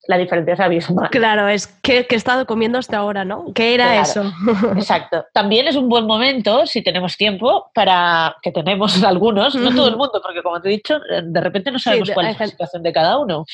[0.09, 1.11] la diferencia es abismal.
[1.11, 3.47] Claro, es que, que he estado comiendo hasta ahora, ¿no?
[3.55, 4.03] ¿Qué era Claro.
[4.03, 4.33] eso?
[4.77, 5.25] Exacto.
[5.33, 9.97] También es un buen momento, si tenemos tiempo, para que tenemos algunos, no todo el
[9.97, 12.93] mundo, porque como te he dicho, de repente no sabemos cuál es la situación de
[12.93, 13.45] cada uno.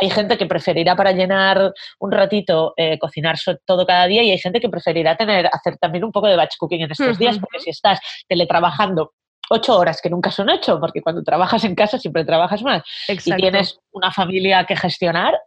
[0.00, 4.38] Hay gente que preferirá para llenar un ratito eh, cocinar todo cada día y hay
[4.38, 7.60] gente que preferirá tener, hacer también un poco de batch cooking en estos días, porque
[7.60, 9.12] si estás teletrabajando
[9.48, 13.38] ocho horas, que nunca son ocho, porque cuando trabajas en casa siempre trabajas más, Exacto.
[13.38, 15.38] y tienes una familia que gestionar,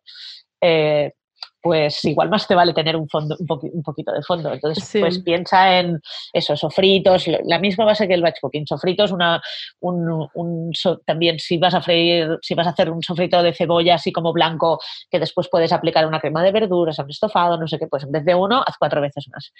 [0.62, 1.14] eh,
[1.62, 4.54] pues igual más te vale tener un fondo, un, poqui- un poquito de fondo.
[4.54, 5.00] Entonces, Sí.
[5.02, 6.00] pues piensa en
[6.32, 9.42] eso, sofritos, la misma base que el batch cooking, sofritos, una,
[9.82, 13.54] un, un so- también si vas a freír, si vas a hacer un sofrito de
[13.54, 17.68] cebolla así como blanco, que después puedes aplicar una crema de verduras, un estofado, no
[17.68, 19.52] sé qué, pues en vez de uno, haz cuatro veces más.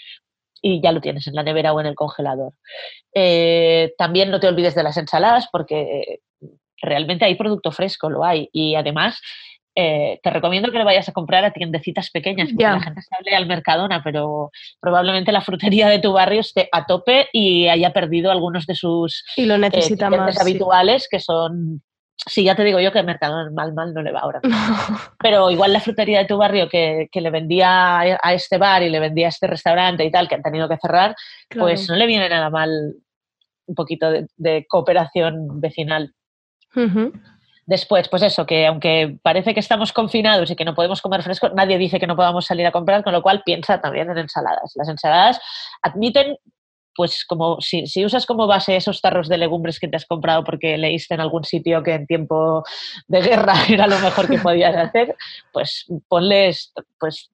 [0.62, 2.54] Y ya lo tienes en la nevera o en el congelador.
[3.14, 6.20] Eh, también no te olvides de las ensaladas porque
[6.82, 8.50] realmente hay producto fresco, lo hay.
[8.54, 9.20] Y además,
[9.76, 13.36] eh, te recomiendo que lo vayas a comprar a tiendecitas pequeñas, porque la gente sale
[13.36, 18.32] al Mercadona, pero probablemente la frutería de tu barrio esté a tope y haya perdido
[18.32, 20.36] algunos de sus Y lo eh, necesita clientes más.
[20.36, 20.42] sí.
[20.42, 21.82] habituales, que son...
[22.26, 24.42] Sí, ya te digo yo que el Mercadona mal, mal no le va ahora.
[25.20, 28.90] Pero igual la frutería de tu barrio que, que le vendía a este bar y
[28.90, 31.16] le vendía a este restaurante y tal, que han tenido que cerrar,
[31.58, 32.96] pues no le viene nada mal
[33.68, 36.14] un poquito de- de cooperación vecinal.
[36.76, 37.14] Ujú.
[37.70, 41.50] Después, pues eso, que aunque parece que estamos confinados y que no podemos comer fresco,
[41.50, 44.72] nadie dice que no podamos salir a comprar, con lo cual piensa también en ensaladas.
[44.74, 45.40] Las ensaladas
[45.84, 46.36] admiten,
[46.96, 50.80] pues como si, usas como base esos tarros de legumbres que te has comprado porque
[50.80, 52.64] leíste en algún sitio que en tiempo
[53.08, 55.16] de guerra era lo mejor que podías hacer,
[55.54, 57.30] pues ponles pues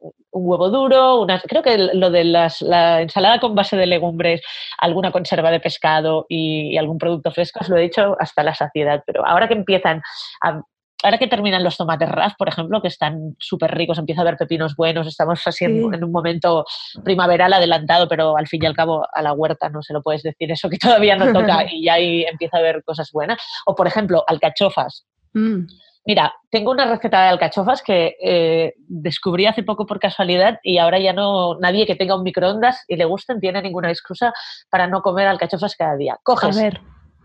[0.00, 4.40] un huevo duro, unas, creo que lo de las, la ensalada con base de legumbres,
[4.78, 8.54] alguna conserva de pescado y, y algún producto fresco, os lo he dicho hasta la
[8.54, 10.02] saciedad, pero ahora que empiezan
[10.42, 10.60] a-
[11.02, 14.36] Ahora que terminan los tomates RAF, por ejemplo, que están súper ricos, empieza a haber
[14.36, 15.88] pepinos buenos, estamos así en, Sí.
[15.94, 16.66] en un momento
[17.02, 20.22] primaveral adelantado, pero al fin y al cabo a la huerta no se lo puedes
[20.22, 23.38] decir eso que todavía no toca y ya ahí empieza a haber cosas buenas.
[23.64, 25.06] O, por ejemplo, alcachofas.
[25.32, 25.60] Mm.
[26.06, 30.98] Mira, tengo una receta de alcachofas que eh, descubrí hace poco por casualidad y ahora
[30.98, 34.32] ya no nadie que tenga un microondas y le gusten tiene ninguna excusa
[34.70, 36.14] para no comer alcachofas cada día.
[36.14, 36.80] A Coges ver.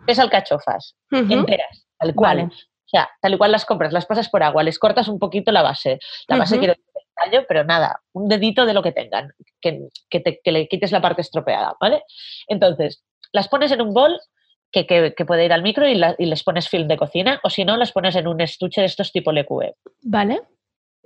[0.05, 2.38] tres alcachofas enteras, tal cual.
[2.38, 2.49] Vale.
[2.53, 5.51] O sea, tal y cual las compras, las pasas por agua, les cortas un poquito
[5.51, 5.97] la base.
[6.27, 6.59] La base Ujú.
[6.59, 10.39] quiero decir el tallo, pero nada, un dedito de lo que tengan, que, que te-
[10.43, 12.03] que le quites la parte estropeada, ¿vale?
[12.47, 14.19] Entonces, las pones en un bol
[14.75, 17.39] que, que- que puede ir al micro y, la- y les pones film de cocina,
[17.43, 19.73] o si no, las pones en un estuche de estos tipo LQE.
[20.03, 20.41] Vale.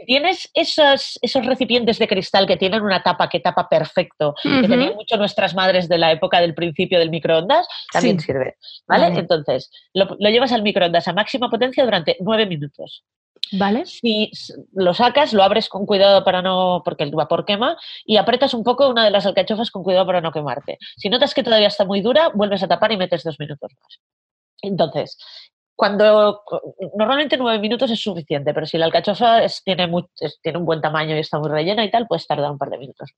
[0.07, 4.95] Tienes esos, esos recipientes de cristal que tienen una tapa que tapa perfecto, que tenían
[4.95, 8.27] mucho nuestras madres de la época del principio del microondas, también Sí.
[8.27, 8.55] sirve.
[8.87, 9.09] ¿vale?
[9.09, 9.19] Vale.
[9.19, 13.03] Entonces, lo, lo llevas al microondas a máxima potencia durante nueve minutos.
[13.51, 13.85] Vale.
[13.85, 14.31] Si
[14.73, 18.63] lo sacas, lo abres con cuidado para no, porque el vapor quema, y apretas un
[18.63, 20.77] poco una de las alcachofas con cuidado para no quemarte.
[20.97, 23.99] Si notas que todavía está muy dura, vuelves a tapar y metes dos minutos más.
[24.61, 25.17] Entonces,
[25.79, 26.43] cuando
[26.97, 29.89] normalmente nueve minutos es suficiente, pero si la alcachofa es- tiene,
[30.19, 32.69] es- tiene un buen tamaño y está muy rellena y tal, puedes tardar un par
[32.69, 33.11] de minutos.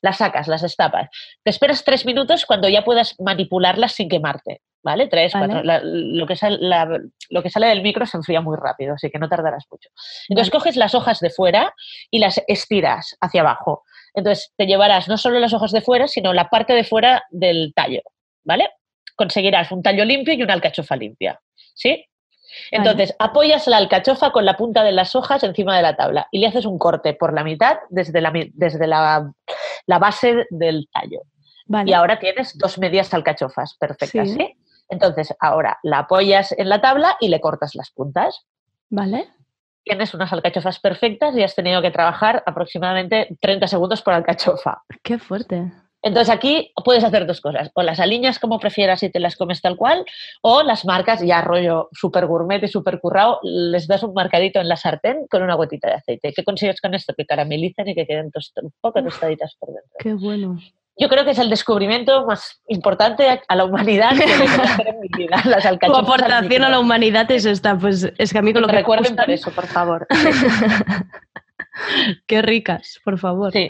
[0.00, 1.08] Las sacas, las destapas.
[1.42, 4.60] Te esperas tres minutos cuando ya puedas manipularlas sin quemarte.
[4.84, 5.08] ¿vale?
[5.08, 5.46] Tres, Vale.
[5.46, 5.64] cuatro.
[5.64, 9.10] La- lo, que sale, la- lo que sale del micro se enfría muy rápido, así
[9.10, 9.88] que no tardarás mucho.
[10.28, 10.60] Entonces Vale.
[10.60, 11.72] coges las hojas de fuera
[12.10, 13.82] y las estiras hacia abajo.
[14.12, 17.72] Entonces te llevarás no solo las hojas de fuera, sino la parte de fuera del
[17.74, 18.02] tallo,
[18.44, 18.68] ¿vale?
[19.16, 21.40] Conseguirás un tallo limpio y una alcachofa limpia,
[21.74, 22.04] ¿sí?
[22.70, 26.38] Entonces, apoyas la alcachofa con la punta de las hojas encima de la tabla y
[26.38, 29.32] le haces un corte por la mitad desde la, desde la,
[29.86, 31.22] la base del tallo.
[31.66, 31.90] Vale.
[31.90, 34.36] Y ahora tienes dos medias alcachofas perfectas, Sí.
[34.36, 34.56] ¿sí?
[34.88, 38.44] Entonces, ahora la apoyas en la tabla y le cortas las puntas.
[38.90, 39.28] Vale.
[39.82, 44.82] Tienes unas alcachofas perfectas y has tenido que trabajar aproximadamente 30 segundos por alcachofa.
[45.02, 45.72] Qué fuerte.
[46.04, 49.62] Entonces aquí puedes hacer dos cosas, o las alineas como prefieras y te las comes
[49.62, 50.04] tal cual,
[50.42, 54.68] o las marcas ya rollo super gourmet y super currado, les das un marcadito en
[54.68, 56.32] la sartén con una gotita de aceite.
[56.36, 57.14] ¿Qué consigues con esto?
[57.16, 58.30] Que caramelicen y que queden
[58.62, 59.96] un poco tostaditas por dentro.
[59.98, 60.58] Qué bueno.
[60.96, 65.08] Yo creo que es el descubrimiento más importante a- la humanidad que hacer en mi
[65.16, 68.62] vida, las Tu aportación a la humanidad es esta, pues es que a mí con
[68.62, 70.06] lo que me Recuerden por eso, por favor.
[72.26, 73.52] Qué ricas, por favor.
[73.52, 73.68] Sí.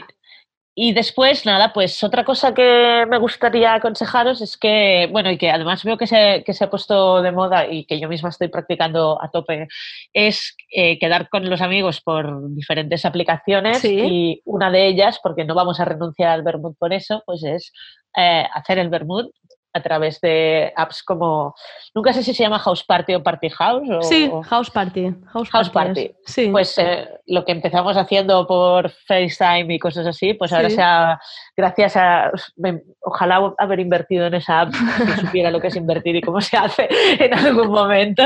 [0.77, 5.49] Y después, nada, pues otra cosa que me gustaría aconsejaros es que, bueno, y que
[5.49, 8.49] además veo que se, que se ha puesto de moda y que yo misma estoy
[8.49, 9.69] practicando a tope,
[10.11, 13.99] es eh, quedar con los amigos por diferentes aplicaciones Sí.
[14.05, 17.71] y una de ellas, porque no vamos a renunciar al vermut por eso, pues es
[18.17, 19.27] eh, hacer el vermut
[19.75, 21.53] a través de apps como,
[21.93, 23.89] nunca sé si se llama House Party o Party House.
[23.89, 25.13] O, Sí, house party.
[25.33, 26.11] House, House party.
[26.25, 26.47] Sí.
[26.49, 30.75] Pues eh, lo que empezamos haciendo por FaceTime y cosas así, pues ahora Sí.
[30.77, 31.19] sea
[31.57, 32.31] gracias a.
[32.55, 34.71] me- ojalá haber invertido en esa app
[35.19, 36.87] si supiera lo que es invertir y cómo se hace
[37.19, 38.23] en algún momento.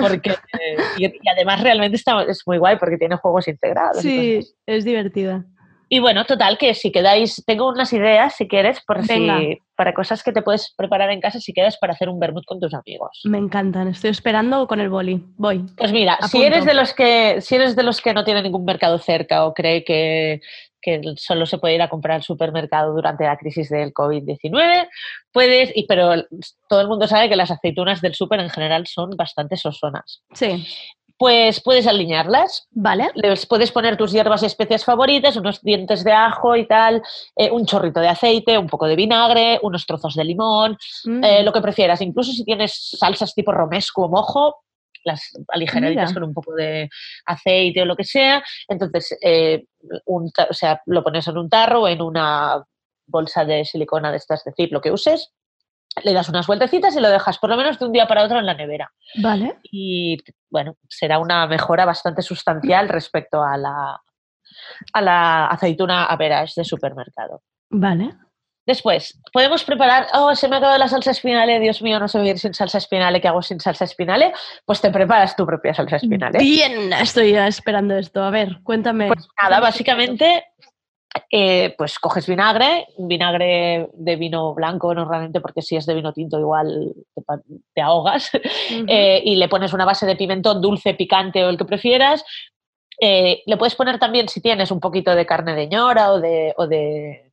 [0.00, 0.30] Porque.
[0.30, 4.00] eh, y, y además realmente está, es muy guay porque tiene juegos integrados.
[4.00, 5.44] sí, es divertida.
[5.94, 10.24] Y bueno, total, que si quedáis, tengo unas ideas, si quieres, por si, para cosas
[10.24, 13.20] que te puedes preparar en casa si quedas para hacer un vermut con tus amigos.
[13.22, 13.86] Me encantan.
[13.86, 15.24] Estoy esperando con el boli.
[15.36, 15.64] Voy.
[15.76, 18.64] Pues mira, si eres de los que si eres de los que no tiene ningún
[18.64, 20.40] mercado cerca o cree que,
[20.82, 24.88] que solo se puede ir a comprar al supermercado durante la crisis del COVID-19,
[25.30, 26.24] puedes, y, pero
[26.68, 30.24] todo el mundo sabe que las aceitunas del súper en general son bastante sosonas.
[30.32, 30.66] Sí.
[31.16, 33.10] Pues puedes alinearlas, Vale.
[33.14, 37.02] les puedes poner tus hierbas y especias favoritas, unos dientes de ajo y tal,
[37.36, 41.22] eh, un chorrito de aceite, un poco de vinagre, unos trozos de limón, Mm.
[41.24, 42.00] eh, lo que prefieras.
[42.00, 44.56] Incluso si tienes salsas tipo romesco o mojo,
[45.04, 46.14] las aligeraditas Mira.
[46.20, 46.88] con un poco de
[47.26, 48.42] aceite o lo que sea.
[48.68, 49.66] Entonces, eh,
[50.06, 52.64] un o sea, lo pones en un tarro o en una
[53.06, 55.30] bolsa de silicona de estas de zip, lo que uses.
[56.02, 58.38] Le das unas vueltecitas y lo dejas por lo menos de un día para otro
[58.38, 58.90] en la nevera.
[59.16, 59.58] Vale.
[59.70, 60.18] Y
[60.50, 64.00] bueno, será una mejora bastante sustancial respecto a la,
[64.92, 67.42] a la aceituna average de supermercado.
[67.70, 68.14] Vale.
[68.66, 72.18] Después, podemos preparar, oh, se me ha acabado la salsa espinale, Dios mío, no sé
[72.18, 74.32] vivir sin salsa espinale, ¿qué hago sin salsa espinale?
[74.64, 76.38] Pues te preparas tu propia salsa espinale.
[76.38, 78.22] Bien, estoy ya esperando esto.
[78.22, 79.08] A ver, cuéntame.
[79.08, 80.44] Pues nada, básicamente,
[81.30, 86.38] eh, pues coges vinagre, vinagre de vino blanco normalmente, porque si es de vino tinto
[86.38, 86.92] igual
[87.72, 88.30] te, ahogas,
[88.88, 92.24] eh, y le pones una base de pimentón dulce, picante o el que prefieras.
[93.00, 96.52] Eh, le puedes poner también, si tienes, un poquito de carne de ñora o de,
[96.56, 97.32] o de,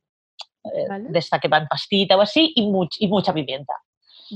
[0.88, 1.08] Vale.
[1.08, 3.74] de esta que va en pastita o así, y, much- y mucha pimienta.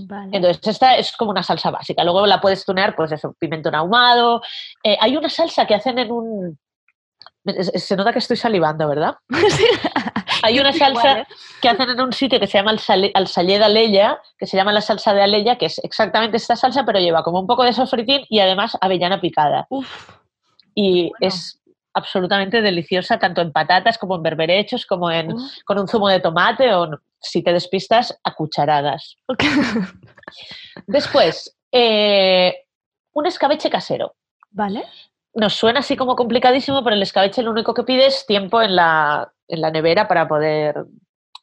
[0.08, 0.36] Vale.
[0.36, 2.04] Entonces, esta es como una salsa básica.
[2.04, 4.42] Luego la puedes tunear, pues eso, pimentón ahumado.
[5.00, 6.58] Hay una salsa que hacen en un...
[7.74, 9.16] Se nota que estoy salivando, ¿verdad?
[10.42, 11.26] Hay una Igual, salsa ¿eh?
[11.62, 14.46] que hacen en un sitio que se llama el sale- al salé de Aleya, que
[14.46, 17.46] se llama la salsa de Aleya, que es exactamente esta salsa, pero lleva como un
[17.46, 19.66] poco de sofritín y además avellana picada.
[19.70, 19.88] Uf,
[20.74, 21.14] Y bueno.
[21.20, 21.60] es
[21.94, 25.34] absolutamente deliciosa, tanto en patatas como en berberechos, como en,
[25.64, 26.90] con un zumo de tomate o,
[27.20, 29.16] si te despistas, a cucharadas.
[30.86, 32.54] Después, eh,
[33.12, 34.14] un escabeche casero.
[34.50, 34.84] Vale.
[35.36, 38.74] Nos suena así como complicadísimo, pero el escabeche lo único que pide es tiempo en
[38.74, 40.74] la, en la nevera para poder,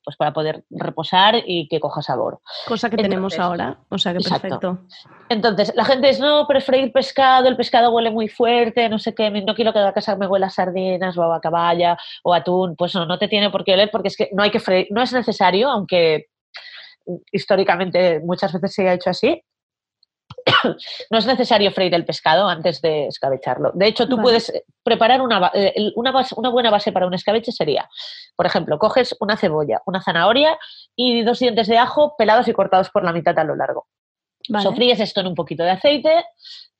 [0.04, 2.42] pues para poder reposar y que coja sabor.
[2.68, 3.78] Cosa que tenemos ahora.
[3.90, 4.60] O sea que exacto.
[4.60, 4.80] perfecto.
[5.30, 9.14] Entonces, la gente dice, no, pero freír pescado, el pescado huele muy fuerte, no sé
[9.14, 12.76] qué, no quiero que la casa me huela a sardinas o a caballa o atún.
[12.76, 14.88] Pues no, no te tiene por qué oler porque es que no hay que freír,
[14.90, 16.28] no es necesario, aunque
[17.32, 19.44] históricamente muchas veces se ha hecho así.
[21.12, 23.72] no es necesario freír el pescado antes de escabecharlo.
[23.74, 24.24] De hecho, tú Vale.
[24.24, 24.54] puedes
[24.84, 27.90] preparar una, eh, una, base- una buena base para un escabeche sería,
[28.36, 30.58] por ejemplo, coges una cebolla, una zanahoria
[30.96, 33.88] y dos dientes de ajo pelados y cortados por la mitad a lo largo.
[34.50, 34.64] Vale.
[34.64, 36.26] Sofríes esto en un poquito de aceite,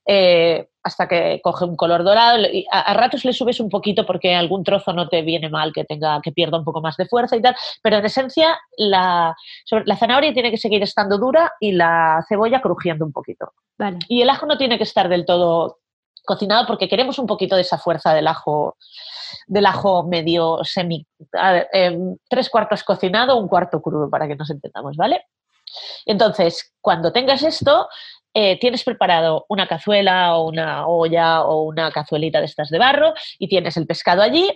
[0.06, 2.40] eh, hasta que coge un color dorado.
[2.52, 5.72] Y a, a ratos le subes un poquito porque algún trozo no te viene mal,
[5.72, 7.56] que tenga que pierda un poco más de fuerza y tal.
[7.82, 9.36] Pero en esencia, la,
[9.66, 13.54] sobre- la zanahoria tiene que seguir estando dura y la cebolla crujiendo un poquito.
[13.78, 14.00] Vale.
[14.10, 15.80] Y el ajo no tiene que estar del todo
[16.26, 18.78] cocinado porque queremos un poquito de esa fuerza del ajo
[19.48, 24.36] del ajo medio semi a ver, em, tres cuartos cocinado un cuarto crudo para que
[24.38, 25.26] nos entendamos vale
[26.06, 27.90] entonces cuando tengas esto
[28.34, 33.14] eh, tienes preparado una cazuela o una olla o una cazuelita de estas de barro
[33.40, 34.50] y tienes el pescado allí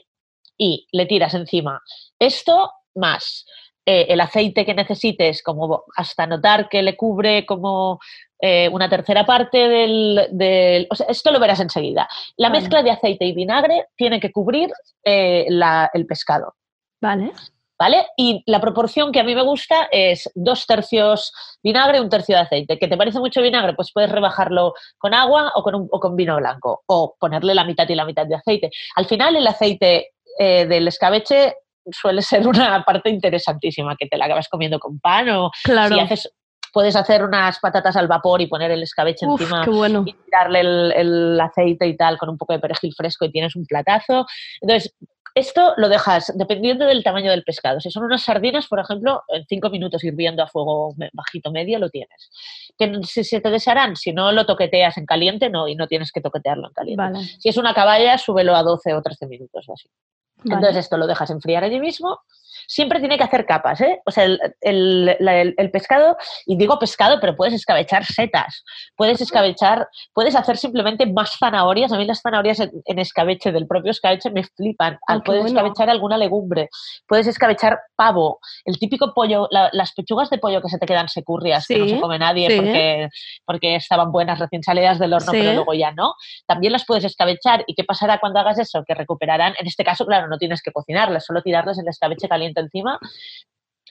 [0.58, 1.82] y le tiras encima
[2.20, 3.46] esto más
[3.86, 8.00] eh, el aceite que necesites como hasta notar que le cubre como
[8.42, 12.08] eh, una tercera parte del, del- O sea, esto lo verás enseguida.
[12.36, 12.60] La Vale.
[12.60, 14.70] mezcla de aceite y vinagre tiene que cubrir
[15.04, 16.56] eh, la- el pescado.
[17.02, 17.32] Vale.
[17.80, 18.08] ¿Vale?
[18.18, 22.42] Y la proporción que a mí me gusta es dos tercios vinagre, un tercio de
[22.42, 22.80] aceite.
[22.80, 23.76] ¿Que te parece mucho vinagre?
[23.76, 26.82] Pues puedes rebajarlo con agua o con, un- o con vino blanco.
[26.88, 28.72] O ponerle la mitad y la mitad de aceite.
[28.96, 31.56] Al final, el aceite eh, del escabeche
[31.92, 35.94] suele ser una parte interesantísima, que te la acabas comiendo con pan o Claro.
[35.96, 36.34] si haces,
[36.74, 40.04] puedes hacer unas patatas al vapor y poner el escabeche Uf, encima bueno.
[40.06, 43.56] y tirarle el, el aceite y tal con un poco de perejil fresco y tienes
[43.56, 44.26] un platazo.
[44.62, 44.94] Entonces,
[45.38, 47.80] esto lo dejas dependiendo del tamaño del pescado.
[47.80, 51.90] Si son unas sardinas, por ejemplo, en cinco minutos hirviendo a fuego bajito medio lo
[51.90, 52.30] tienes.
[52.78, 56.12] Que si se te desharán, si no lo toqueteas en caliente, no, y no tienes
[56.12, 57.04] que toquetearlo en caliente.
[57.04, 57.20] Vale.
[57.40, 59.90] Si es una caballa, súbelo a 12 o 13 minutos o así.
[60.38, 60.56] Vale.
[60.56, 62.20] Entonces esto lo dejas enfriar allí mismo.
[62.68, 64.02] Siempre tiene que hacer capas, ¿eh?
[64.06, 68.64] O sea, el, el- la- el- el pescado, y digo pescado, pero puedes escabechar setas,
[68.96, 71.92] puedes escabechar, puedes hacer simplemente más zanahorias.
[71.94, 75.00] A mí las zanahorias en, en escabeche del propio escabeche me flipan.
[75.08, 75.58] Ah, puedes bueno.
[75.60, 76.70] escabechar alguna legumbre,
[77.08, 81.08] puedes escabechar pavo, el típico pollo, la- las pechugas de pollo que se te quedan
[81.08, 82.56] securrias, que no se come nadie sí.
[82.58, 83.10] porque,
[83.46, 85.40] porque estaban buenas recién salidas del horno, Sí.
[85.40, 86.14] pero luego ya no
[86.46, 87.64] también las puedes escabechar.
[87.68, 88.84] ¿Y qué pasará cuando hagas eso?
[88.86, 92.57] Que recuperarán, en este caso, claro, no tienes que cocinarlas, solo tirarles el escabeche caliente
[92.62, 93.00] encima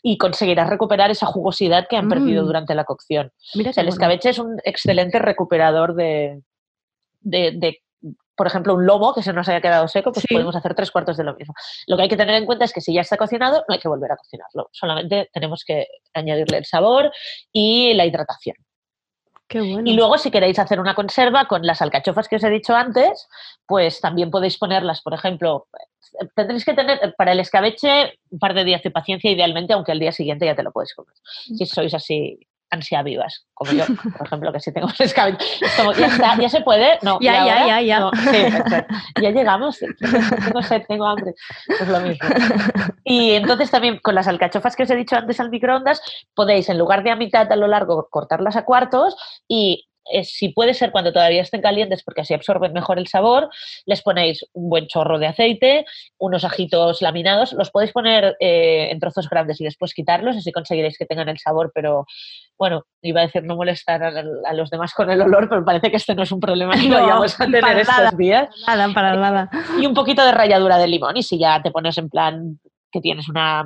[0.02, 2.46] y conseguirás recuperar esa jugosidad que han perdido Mm.
[2.46, 3.32] durante la cocción.
[3.54, 4.04] Mira O sea, qué el bueno.
[4.04, 6.42] escabeche es un excelente recuperador de,
[7.20, 7.78] de- de,
[8.36, 10.34] por ejemplo, un lomo que se nos haya quedado seco, pues Sí.
[10.34, 11.54] podemos hacer tres cuartos de lo mismo.
[11.86, 13.80] Lo que hay que tener en cuenta es que si ya está cocinado, no hay
[13.80, 14.68] que volver a cocinarlo.
[14.72, 17.10] Solamente tenemos que añadirle el sabor
[17.50, 18.56] y la hidratación.
[19.48, 19.88] Qué bueno.
[19.88, 23.28] Y luego, si queréis hacer una conserva con las alcachofas que os he dicho antes,
[23.66, 25.68] pues también podéis ponerlas, por ejemplo,
[26.20, 29.72] eh, tendréis que tener eh, para el escabeche un par de días de paciencia, idealmente,
[29.72, 31.14] aunque al día siguiente ya te lo puedes comer.
[31.24, 32.40] Si sois así
[32.70, 33.84] ansia vivas, como yo,
[34.18, 35.44] por ejemplo, que si tengo el escabeche.
[35.60, 36.98] Es como, ya está, ya se puede.
[37.02, 37.66] No, Ya, ¿y ya, ahora?
[37.66, 38.00] ya, ya.
[38.00, 38.94] No, sí, exacto.
[39.22, 39.78] ya llegamos.
[39.78, 41.34] Tengo sed, tengo hambre.
[41.66, 42.28] Pues lo mismo.
[43.04, 46.00] Y entonces también con las alcachofas que os he dicho antes al microondas,
[46.34, 49.16] podéis en lugar de a mitad a lo largo cortarlas a cuartos
[49.48, 49.86] y
[50.24, 53.48] si puede ser cuando todavía estén calientes porque así absorben mejor el sabor,
[53.86, 55.84] les ponéis un buen chorro de aceite,
[56.18, 60.96] unos ajitos laminados, los podéis poner eh, en trozos grandes y después quitarlos, así conseguiréis
[60.98, 62.06] que tengan el sabor, pero
[62.58, 64.08] bueno, iba a decir no molestar a,
[64.48, 66.88] a los demás con el olor, pero parece que este no es un problema que
[66.88, 68.10] No, vayamos a tener estos nada.
[68.16, 69.50] días Nada, para nada.
[69.80, 71.16] y un poquito de ralladura de limón.
[71.16, 72.58] Y si ya te pones en plan
[72.90, 73.64] que tienes una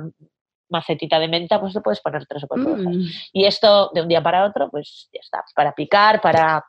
[0.71, 2.85] macetita de menta, pues te puedes poner tres o cuatro hojas.
[2.95, 3.05] Mm.
[3.33, 5.43] Y esto de un día para otro, pues ya está.
[5.55, 6.63] Para picar, para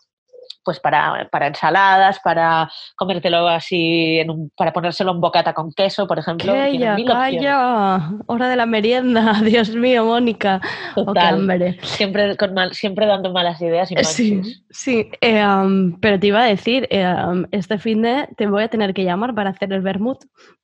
[0.65, 6.07] pues para, para ensaladas, para comértelo así, en un- para ponérselo en bocata con queso,
[6.07, 6.53] por ejemplo.
[6.53, 8.11] Calla, mil calla.
[8.27, 9.33] Hora de la merienda.
[9.45, 10.61] Dios mío, Mónica.
[10.95, 11.77] Oh, Total.
[11.83, 14.63] Siempre, con mal- siempre dando malas ideas y Eh, Sí, manches.
[14.71, 15.11] sí.
[15.21, 18.69] eh, am, pero te iba a decir, eh, am, este fin de te voy a
[18.69, 20.19] tener que llamar para hacer el vermut.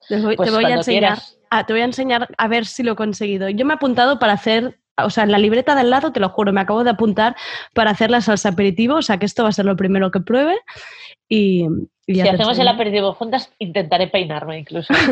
[0.09, 1.14] Te voy, te Pues voy a enseñar.
[1.14, 1.38] quieras.
[1.51, 3.49] Ah, te voy a enseñar a ver si lo he conseguido.
[3.49, 6.28] Yo me he apuntado para hacer, o sea, en la libreta del lado, te lo
[6.28, 7.36] juro, me acabo de apuntar
[7.74, 10.20] para hacer la salsa aperitivo, o sea que esto va a ser lo primero que
[10.20, 10.59] pruebe.
[11.28, 11.66] Y,
[12.09, 14.94] Si hacemos el aperitivo juntas, intentaré peinarme incluso.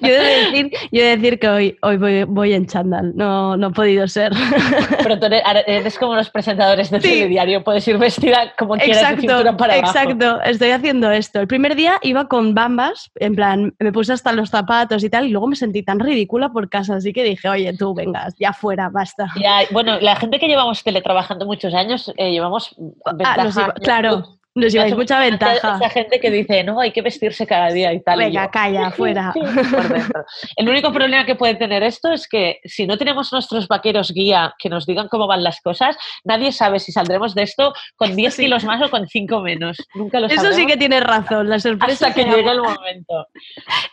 [0.00, 3.12] Yo he de decir, yo he de decir que hoy, hoy voy, voy en chándal,
[3.14, 4.32] no, no ha podido ser.
[5.02, 7.08] Pero tú eres, como los presentadores de Sí.
[7.08, 9.90] telediario, puedes ir vestida como quieras de cintura Exacto, para abajo.
[9.98, 11.40] exacto, estoy haciendo esto.
[11.40, 15.26] El primer día iba con bambas, en plan, me puse hasta los zapatos y tal,
[15.26, 18.52] y luego me sentí tan ridícula por casa, así que dije, oye, tú, vengas, ya
[18.52, 19.28] fuera, basta.
[19.40, 22.74] Ya, bueno, la gente que llevamos teletrabajando muchos años, eh, llevamos
[23.06, 23.44] Ah, ventaja.
[23.44, 24.24] nos lleva- claro,
[24.54, 25.76] nos lleváis mucha ventaja.
[25.76, 28.18] Esa gente que dice, no, hay que vestirse cada día y tal.
[28.18, 29.32] Venga, calla, fuera.
[30.56, 34.54] El único problema que puede tener esto es que si no tenemos nuestros vaqueros guía
[34.58, 38.34] que nos digan cómo van las cosas, nadie sabe si saldremos de esto con 10
[38.34, 38.44] Sí.
[38.44, 39.76] kilos más o con 5 menos.
[39.94, 43.26] Nunca lo Eso sí que tienes razón, la sorpresa hasta que llegue el momento.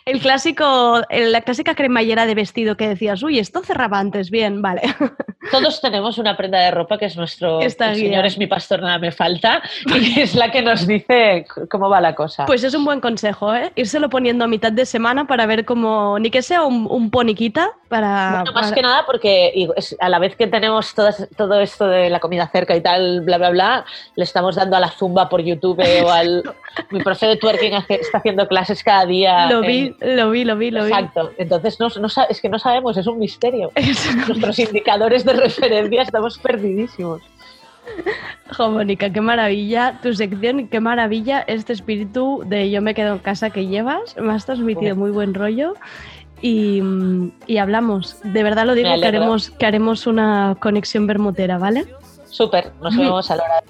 [0.05, 4.81] el clásico, la clásica cremallera de vestido que decías, uy, esto cerraba antes, bien, vale.
[5.51, 8.09] Todos tenemos una prenda de ropa que es nuestro Esta el guía.
[8.09, 11.99] Señor es mi pastor, nada me falta, y es la que nos dice cómo va
[12.01, 12.45] la cosa.
[12.45, 13.71] Pues es un buen consejo, ¿eh?
[13.75, 17.71] Írselo poniendo a mitad de semana para ver cómo, ni que sea un, un poniquita,
[17.87, 18.29] para...
[18.43, 21.87] Bueno, más para- que nada porque es- a la vez que tenemos todas- todo esto
[21.87, 23.85] de la comida cerca y tal, bla, bla, bla,
[24.15, 26.43] le estamos dando a la zumba por YouTube o al...
[26.91, 29.47] Mi profe de twerking hace- está haciendo clases cada día.
[29.47, 30.91] Lo en- vi, lo vi, lo vi, lo vi.
[30.91, 31.31] Exacto.
[31.37, 33.71] Entonces, no, no es que no sabemos, es un misterio.
[34.27, 37.21] Nuestros indicadores de referencia estamos perdidísimos.
[38.55, 43.13] Jo, Mónica, qué maravilla tu sección y qué maravilla este espíritu de yo me quedo
[43.13, 44.15] en casa que llevas.
[44.17, 45.73] Me has transmitido muy buen rollo
[46.41, 48.17] y, mm, y hablamos.
[48.23, 51.85] De verdad lo digo, que haremos, que haremos una conexión bermutera, ¿vale?
[52.25, 53.63] Súper, nos vemos a la hora.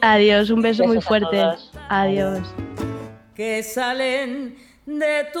[0.00, 1.42] Adiós, un beso muy Besos fuerte.
[1.88, 2.40] Adiós.
[3.34, 4.56] que salen
[4.86, 5.40] de tu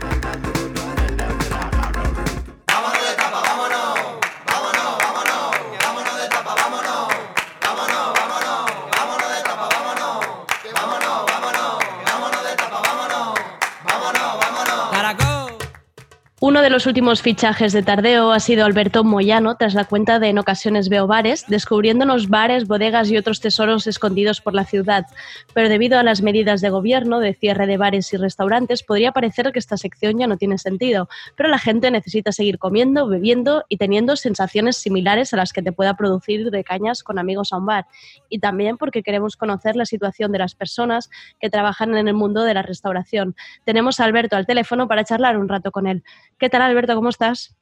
[16.51, 20.27] Uno de los últimos fichajes de Tardeo ha sido Alberto Moyano tras la cuenta de
[20.27, 25.05] En ocasiones veo bares, descubriéndonos bares, bodegas y otros tesoros escondidos por la ciudad.
[25.53, 29.53] Pero debido a las medidas de gobierno de cierre de bares y restaurantes, podría parecer
[29.53, 31.07] que esta sección ya no tiene sentido.
[31.37, 35.71] Pero la gente necesita seguir comiendo, bebiendo y teniendo sensaciones similares a las que te
[35.71, 37.85] pueda producir de cañas con amigos a un bar.
[38.27, 42.43] Y también porque queremos conocer la situación de las personas que trabajan en el mundo
[42.43, 43.37] de la restauración.
[43.63, 46.03] Tenemos a Alberto al teléfono para charlar un rato con él.
[46.41, 46.95] ¿Qué tal, Alberto?
[46.95, 47.55] ¿Cómo estás?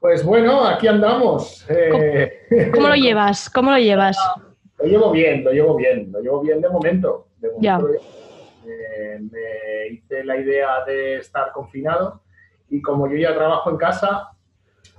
[0.00, 1.62] Pues bueno, aquí andamos.
[1.68, 3.50] Eh, ¿Cómo lo llevas?
[3.50, 4.16] ¿Cómo lo llevas?
[4.78, 7.28] Lo llevo bien, lo llevo bien, lo llevo bien de momento.
[7.36, 8.66] De momento Ya.
[8.66, 12.22] eh, me hice la idea de estar confinado
[12.70, 14.30] y como yo ya trabajo en casa,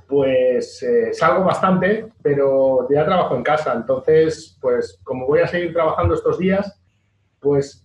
[0.08, 3.74] pues eh, salgo bastante, pero ya trabajo en casa.
[3.74, 6.80] Entonces, pues como voy a seguir trabajando estos días,
[7.40, 7.84] pues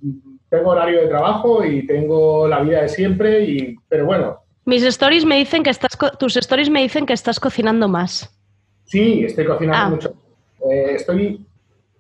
[0.51, 5.25] tengo horario de trabajo y tengo la vida de siempre, y, pero bueno, Mis stories
[5.25, 8.31] me dicen que estás, tus stories me dicen que estás cocinando más.
[8.85, 9.91] Sí, estoy cocinando Ah.
[9.91, 10.15] mucho.
[10.71, 11.45] Eh, estoy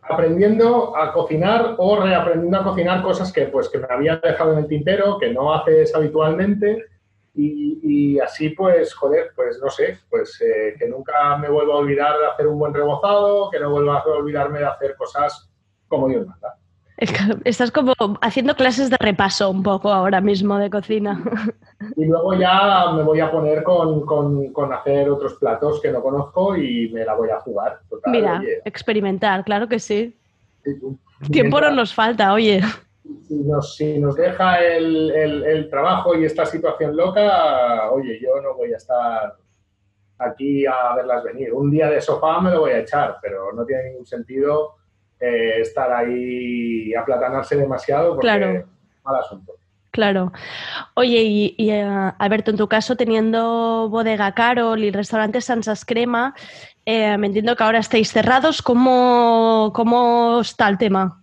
[0.02, 4.60] aprendiendo a cocinar o reaprendiendo a cocinar cosas que, pues, que me había dejado en
[4.60, 6.84] el tintero, que no haces habitualmente.
[7.34, 11.78] Y, y así, pues, joder, pues no sé, pues eh, que nunca me vuelva a
[11.78, 15.50] olvidar de hacer un buen rebozado, que no vuelva a olvidarme de hacer cosas
[15.88, 16.56] como Dios manda.
[17.44, 21.22] Estás como haciendo clases de repaso un poco ahora mismo de cocina.
[21.96, 26.02] Y luego ya me voy a poner con, con- con hacer otros platos que no
[26.02, 27.80] conozco y me la voy a jugar.
[27.88, 30.14] Total, Mira, oye, experimentar, claro que sí.
[31.32, 32.60] Tiempo no nos falta, oye.
[33.26, 38.40] si nos, si nos deja el, el- el trabajo y esta situación loca, oye, yo
[38.42, 39.36] no voy a estar
[40.18, 41.52] aquí a verlas venir.
[41.54, 44.74] Un día de sofá me lo voy a echar, pero no tiene ningún sentido
[45.20, 48.66] eh, estar ahí aplatanarse demasiado porque Claro.
[49.04, 49.52] mal asunto.
[49.92, 50.32] Claro.
[50.94, 51.82] Oye, y, y, eh,
[52.18, 56.34] Alberto, en tu caso, teniendo bodega Carol y restaurante Sansas Crema,
[56.86, 58.62] eh, me entiendo que ahora estáis cerrados.
[58.62, 61.22] ¿Cómo, cómo está el tema?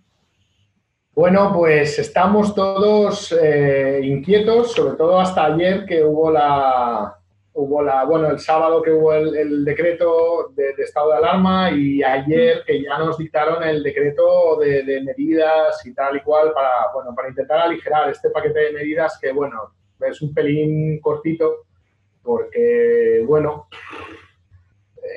[1.14, 7.17] Bueno, pues estamos todos eh, inquietos, sobre todo hasta ayer que hubo la,
[7.60, 11.70] hubo la, bueno, el sábado que hubo el, el decreto de, de estado de alarma
[11.72, 16.52] y ayer que ya nos dictaron el decreto de, de medidas y tal y cual
[16.52, 21.64] para, bueno, para intentar aligerar este paquete de medidas que, bueno, es un pelín cortito
[22.22, 23.66] porque, bueno,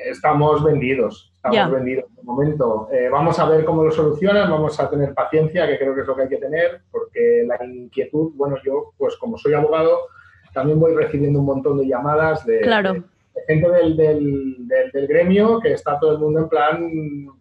[0.06, 1.68] estamos vendidos, estamos Ya.
[1.68, 2.88] vendidos de momento.
[2.92, 6.06] Eh, vamos a ver cómo lo solucionan, vamos a tener paciencia, que creo que es
[6.06, 10.08] lo que hay que tener, porque la inquietud, bueno, yo, pues como soy abogado,
[10.52, 12.92] también voy recibiendo un montón de llamadas de, Claro.
[12.94, 16.90] de- de gente del, del- del- del gremio que está todo el mundo en plan,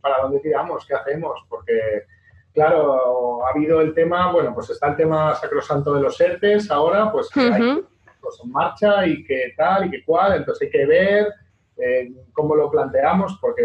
[0.01, 0.85] ¿para dónde tiramos?
[0.85, 1.45] ¿Qué hacemos?
[1.49, 2.03] Porque,
[2.53, 7.11] claro, ha habido el tema, bueno, pues está el tema sacrosanto de los ERTES ahora,
[7.11, 7.83] pues que hay
[8.21, 11.27] pues, en marcha y que tal y que cual, entonces hay que ver
[11.77, 13.63] eh, cómo lo planteamos, porque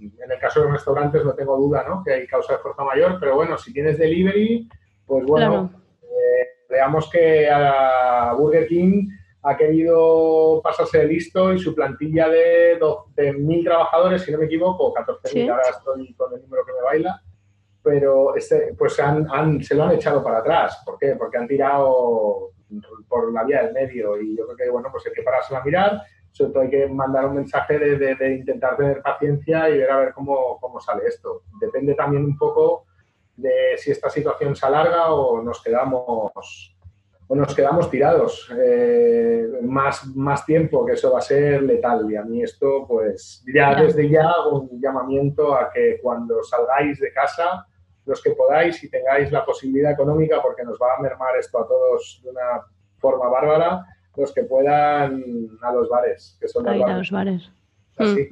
[0.00, 2.02] en el caso de los restaurantes no tengo duda ¿no?
[2.04, 4.68] que hay causa de fuerza mayor, pero bueno, si tienes delivery,
[5.06, 5.70] pues bueno,
[6.04, 9.08] eh, veamos que a Burger King
[9.42, 14.92] ha querido pasarse de listo y su plantilla de 12.000 trabajadores, si no me equivoco,
[14.92, 15.48] 14.000, Sí.
[15.48, 17.22] ahora estoy con el número que me baila,
[17.82, 20.82] pero este, pues han, han- se lo han echado para atrás.
[20.84, 21.14] ¿Por qué?
[21.16, 22.50] Porque han tirado
[23.08, 25.64] por la vía del medio y yo creo que, bueno, pues hay que parárselo a
[25.64, 26.02] mirar.
[26.32, 29.90] sobre todo hay que mandar un mensaje de, de- de intentar tener paciencia y ver
[29.90, 31.44] a ver cómo, cómo sale esto.
[31.60, 32.84] Depende también un poco
[33.36, 36.72] de si esta situación se alarga o nos quedamos
[37.28, 42.08] o nos quedamos tirados eh, más, más tiempo, que eso va a ser letal.
[42.10, 47.00] Y a mí esto, pues ya desde ya hago un llamamiento a que cuando salgáis
[47.00, 47.66] de casa,
[48.04, 51.66] los que podáis y tengáis la posibilidad económica, porque nos va a mermar esto a
[51.66, 52.62] todos de una
[52.98, 53.84] forma bárbara,
[54.16, 55.24] los que puedan
[55.62, 56.98] a los bares, que son los ir a bares.
[56.98, 57.50] los bares.
[57.98, 58.28] Así.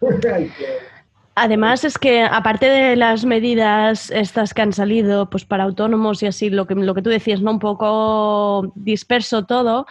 [0.32, 0.95] Hay que-
[1.38, 6.26] Además es que aparte de las medidas estas que han salido pues para autónomos y
[6.26, 7.50] así lo que lo que tú decías, ¿no?
[7.50, 9.86] Un poco disperso todo,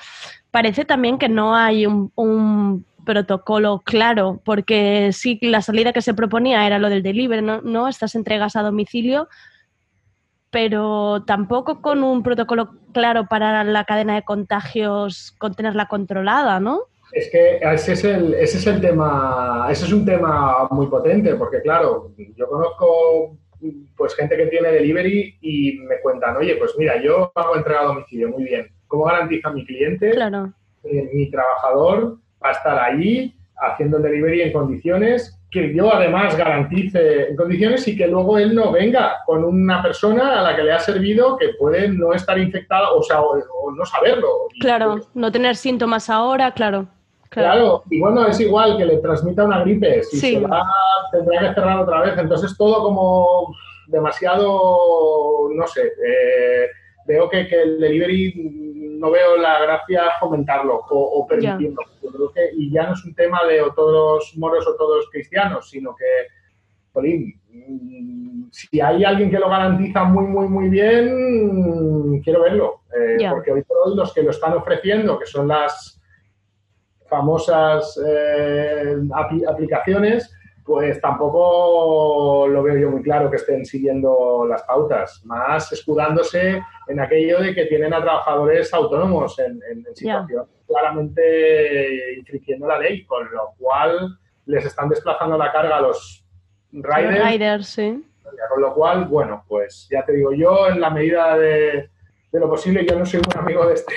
[0.50, 6.66] parece también que no hay un, protocolo claro, porque sí la salida que se proponía
[6.66, 7.62] era lo del delivery, ¿no?
[7.62, 7.88] ¿no?
[7.88, 9.28] Estas entregas a domicilio,
[10.50, 16.80] pero tampoco con un protocolo claro para la cadena de contagios, con tenerla controlada, ¿no?
[17.16, 21.36] Es que ese es, el, ese es el tema, ese es un tema muy potente,
[21.36, 23.38] porque claro, yo conozco
[23.96, 27.86] pues gente que tiene delivery y me cuentan, oye, pues mira, yo hago entrega a
[27.86, 28.68] domicilio, muy bien.
[28.88, 30.52] ¿Cómo garantiza mi cliente, Claro.
[30.84, 36.36] eh, mi trabajador, va a estar allí haciendo el delivery en condiciones que yo además
[36.36, 40.64] garantice en condiciones y que luego él no venga con una persona a la que
[40.64, 44.28] le ha servido que puede no estar infectada, o sea, o, o no saberlo.
[44.60, 46.88] Claro, no tener síntomas ahora, claro.
[47.42, 50.34] Claro, y bueno, es igual que le transmita una gripe, si Sí.
[50.36, 50.64] se va
[51.12, 53.56] tendrá que cerrar otra vez, entonces todo como
[53.88, 56.68] demasiado, no sé, eh,
[57.06, 61.82] veo que, que el delivery no veo la gracia fomentarlo o, o permitirlo.
[62.02, 65.08] Yo creo que, y ya no es un tema de o todos moros o todos
[65.12, 66.06] cristianos, sino que,
[66.94, 73.18] jolín, mm, si hay alguien que lo garantiza muy, muy, muy bien, quiero verlo, eh,
[73.30, 76.02] porque hoy por hoy los que lo están ofreciendo, que son las
[77.16, 80.32] famosas eh, apli- aplicaciones,
[80.66, 87.00] pues tampoco lo veo yo muy claro que estén siguiendo las pautas, más escudándose en
[87.00, 93.06] aquello de que tienen a trabajadores autónomos en, en- en situación claramente infringiendo la ley,
[93.06, 96.26] con lo cual les están desplazando la carga a los
[96.72, 98.04] riders, Los riders, sí.
[98.50, 101.90] con lo cual, bueno, pues ya te digo, yo en la medida de,
[102.32, 103.94] de lo posible, yo no soy un amigo de este,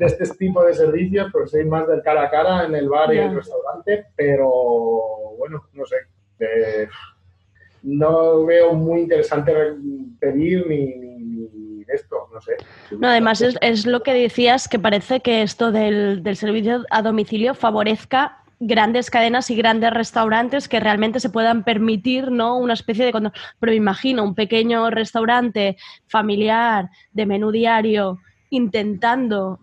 [0.00, 3.12] de este tipo de servicios, porque soy más del cara a cara en el bar
[3.12, 4.48] y el restaurante, pero
[5.36, 5.96] bueno, no sé.
[6.38, 6.88] eh,
[7.82, 9.74] no veo muy interesante re-
[10.18, 12.52] pedir ni, ni- esto, no sé.
[12.98, 17.02] No, además es, es lo que decías, que parece que esto del, del servicio a
[17.02, 22.56] domicilio favorezca grandes cadenas y grandes restaurantes que realmente se puedan permitir ¿no?
[22.58, 23.32] una especie de control.
[23.58, 25.76] Pero me imagino un pequeño restaurante
[26.06, 28.18] familiar de menú diario
[28.50, 29.58] intentando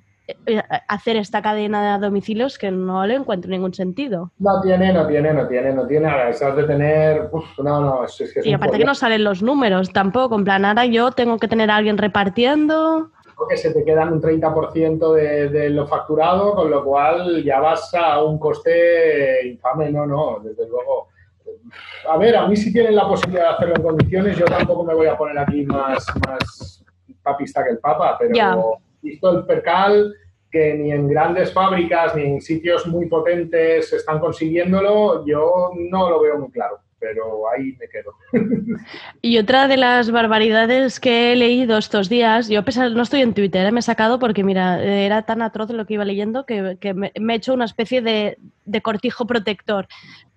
[0.88, 4.32] hacer esta cadena de domicilios que no le encuentro ningún sentido.
[4.39, 6.09] No tiene, no tiene, no tiene, no tiene.
[6.09, 7.30] Ahora, eso de tener.
[7.32, 10.36] uf, no, no, es, es que es Y aparte que no salen los números tampoco.
[10.36, 13.11] En plan, ahora yo tengo que tener a alguien repartiendo.
[13.49, 17.93] que se te quedan un 30% de, de lo facturado, con lo cual ya vas
[17.93, 21.07] a un coste infame, no, no, desde luego.
[22.09, 24.93] A ver, a mí si tienen la posibilidad de hacerlo en condiciones, yo tampoco me
[24.93, 26.84] voy a poner aquí más, más
[27.21, 28.57] papista que el Papa, pero Ya.
[29.01, 30.13] Visto el percal,
[30.51, 36.21] que ni en grandes fábricas ni en sitios muy potentes están consiguiéndolo, yo no lo
[36.21, 38.13] veo muy claro, pero ahí me quedo.
[39.21, 43.21] Y otra de las barbaridades que he leído estos días, yo a pesar, no estoy
[43.21, 43.71] en Twitter, ¿eh?
[43.71, 47.11] me he sacado porque mira, era tan atroz lo que iba leyendo que, que me,
[47.19, 49.87] me he hecho una especie de, de cortijo protector.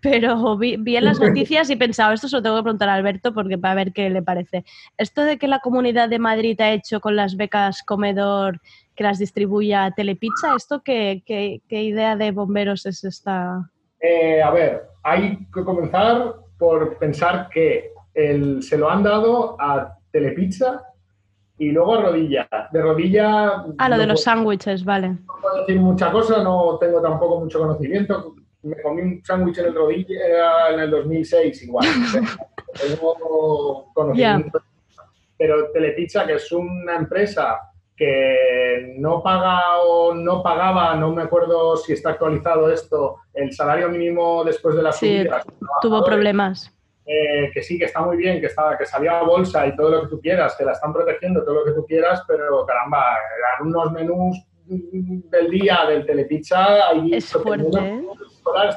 [0.03, 2.95] Pero vi, vi en las noticias y pensaba, esto se lo tengo que preguntar a
[2.95, 4.65] Alberto porque para ver qué le parece.
[4.99, 8.61] Esto de que la Comunidad de Madrid ha hecho con las becas comedor
[8.97, 13.71] que las distribuye a Telepizza, ¿esto qué, qué- qué idea de bomberos es esta?
[14.03, 19.97] Eh, a ver, hay que comenzar por pensar que el- se lo han dado a
[20.13, 20.83] Telepizza
[21.59, 22.49] y luego a Rodilla.
[22.71, 25.09] De Rodilla Ah, lo no de los sándwiches, vale.
[25.11, 28.35] no puedo decir mucha cosa, no tengo tampoco mucho conocimiento.
[28.63, 31.87] Me comí un sándwich en el Rodilla en el 2006 igual.
[32.75, 34.61] tengo conocimiento.
[35.39, 37.59] Pero Telepizza, que es una empresa
[38.01, 43.91] que no paga o no pagaba, no me acuerdo si está actualizado esto, el salario
[43.91, 45.43] mínimo después de la Sí, subida.
[45.83, 46.75] tuvo problemas.
[47.05, 49.91] eh, que sí, que está muy bien, que, está, que salía a bolsa y todo
[49.91, 53.05] lo que tú quieras, que la están protegiendo, todo lo que tú quieras, pero caramba,
[53.37, 54.37] eran unos menús
[54.67, 58.03] del día del Telepizza, Es fuerte, ¿eh?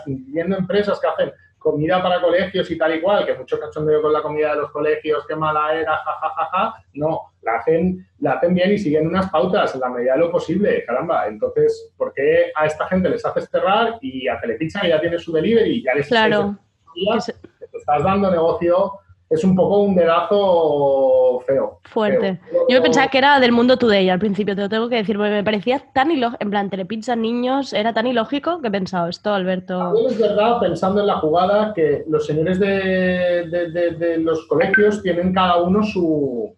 [0.08, 1.32] viendo empresas que hacen
[1.64, 4.72] comida para colegios y tal y cual, que mucho cachondeo con la comida de los
[4.72, 6.74] colegios, qué mala era, ja, ja, ja, ja.
[6.94, 10.30] No, la hacen, la hacen bien y siguen unas pautas en la medida de lo
[10.32, 11.26] posible, caramba.
[11.28, 15.18] Entonces, ¿por qué a esta gente les haces cerrar y a Telepizza que ya tiene
[15.18, 16.58] su delivery, ya les Claro.
[16.94, 18.92] te estás dando negocio,
[19.34, 21.80] es un poco un dedazo feo.
[21.84, 22.40] Fuerte.
[22.50, 22.66] feo.
[22.70, 25.32] Yo pensaba que era del mundo today al principio, te lo tengo que decir, porque
[25.32, 29.34] me parecía tan ilógico, en plan, telepizza niños, era tan ilógico que he pensado esto,
[29.34, 29.78] Alberto.
[29.80, 34.46] También es verdad, pensando en la jugada, que los señores de, de- de- de los
[34.48, 36.56] colegios tienen cada uno su,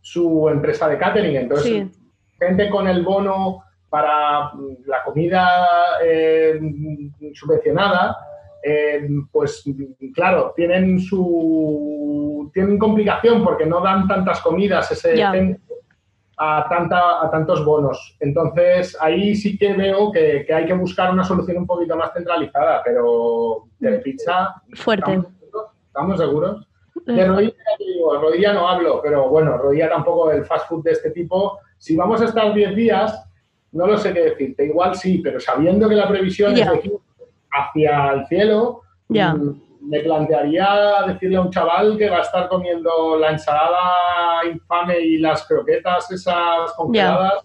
[0.00, 1.36] su empresa de catering.
[1.36, 1.90] Entonces, Sí.
[2.40, 4.50] gente con el bono para
[4.86, 5.46] la comida
[6.04, 6.58] eh,
[7.34, 8.16] subvencionada,
[8.66, 15.58] eh, pues mm, claro, tienen su tienen complicación porque no dan tantas comidas ese centro
[16.36, 18.16] a, tanta, a tantos bonos.
[18.20, 22.12] Entonces, ahí sí que veo que, que hay que buscar una solución un poquito más
[22.12, 25.12] centralizada, pero de pizza, Fuerte.
[25.12, 25.70] ¿estamos, seguros?
[25.86, 26.68] ¿Estamos seguros?
[27.06, 31.10] De rodilla, digo, rodilla no hablo, pero bueno, rodilla tampoco el fast food de este
[31.10, 31.58] tipo.
[31.76, 33.30] Si vamos a estar 10 días,
[33.72, 34.64] no lo sé qué decirte.
[34.64, 36.64] Igual sí, pero sabiendo que la previsión Ya.
[36.64, 36.92] es de aquí
[37.54, 39.50] hacia el cielo, mm,
[39.82, 45.18] me plantearía decirle a un chaval que va a estar comiendo la ensalada infame y
[45.18, 47.44] las croquetas esas congeladas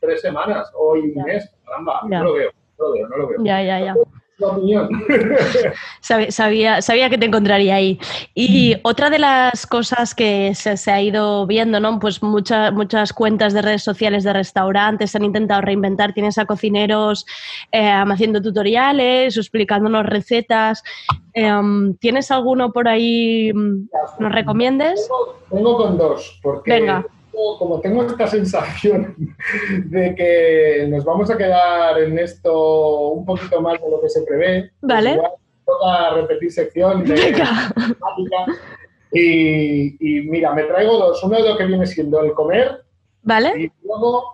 [0.00, 1.52] tres semanas o un mes.
[1.64, 3.44] Caramba, no lo veo, no lo veo, no lo veo.
[3.44, 3.94] Ya, ya, ya.
[4.38, 4.88] La opinión.
[6.28, 7.98] Sabía, sabía que te encontraría ahí.
[8.34, 8.80] Y Mm.
[8.82, 11.98] otra de las cosas que se, se ha ido viendo, ¿no?
[11.98, 16.12] Pues muchas muchas cuentas de redes sociales de restaurantes han intentado reinventar.
[16.12, 17.24] Tienes a cocineros
[17.72, 20.82] eh, haciendo tutoriales, explicándonos recetas.
[21.32, 23.88] Em, ¿Tienes alguno por ahí mm,
[24.20, 25.08] nos recomiendes?
[25.50, 27.04] Vengo con dos, porque Venga.
[27.58, 29.14] Como tengo esta sensación
[29.86, 34.22] de que nos vamos a quedar en esto un poquito más de lo que se
[34.22, 35.12] prevé, Vale.
[35.12, 35.30] igual
[35.64, 37.72] toca repetir sección de Venga.
[37.74, 38.60] temática.
[39.12, 41.22] Y, y mira, me traigo dos.
[41.24, 42.82] Uno de lo que viene siendo el comer
[43.22, 43.52] ¿Vale?
[43.64, 44.24] y luego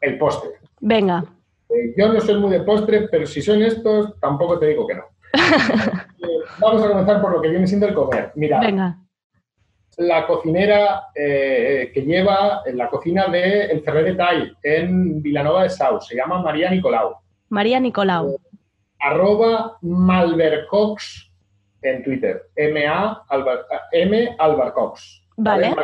[0.00, 0.50] el postre.
[0.80, 1.24] Venga.
[1.68, 4.94] Eh, Yo no soy muy de postre, pero si son estos, tampoco te digo que
[4.94, 5.02] no.
[5.34, 8.32] Eh, Vamos a comenzar por lo que viene siendo el comer.
[8.34, 8.98] Mira, Venga.
[9.96, 15.64] La cocinera eh, que lleva en la cocina de El Ferrer de Tai en Vilanova
[15.64, 16.00] de Sau.
[16.00, 17.16] Se llama María Nicolau.
[17.50, 18.36] María Nicolau.
[19.00, 21.30] Arroba Malvercox
[21.82, 22.42] en Twitter.
[22.56, 25.22] M-A Albar- M Albarcox.
[25.36, 25.74] Vale.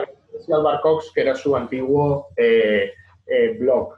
[0.52, 2.92] Albarcox, que era su antiguo eh,
[3.26, 3.94] eh, blog.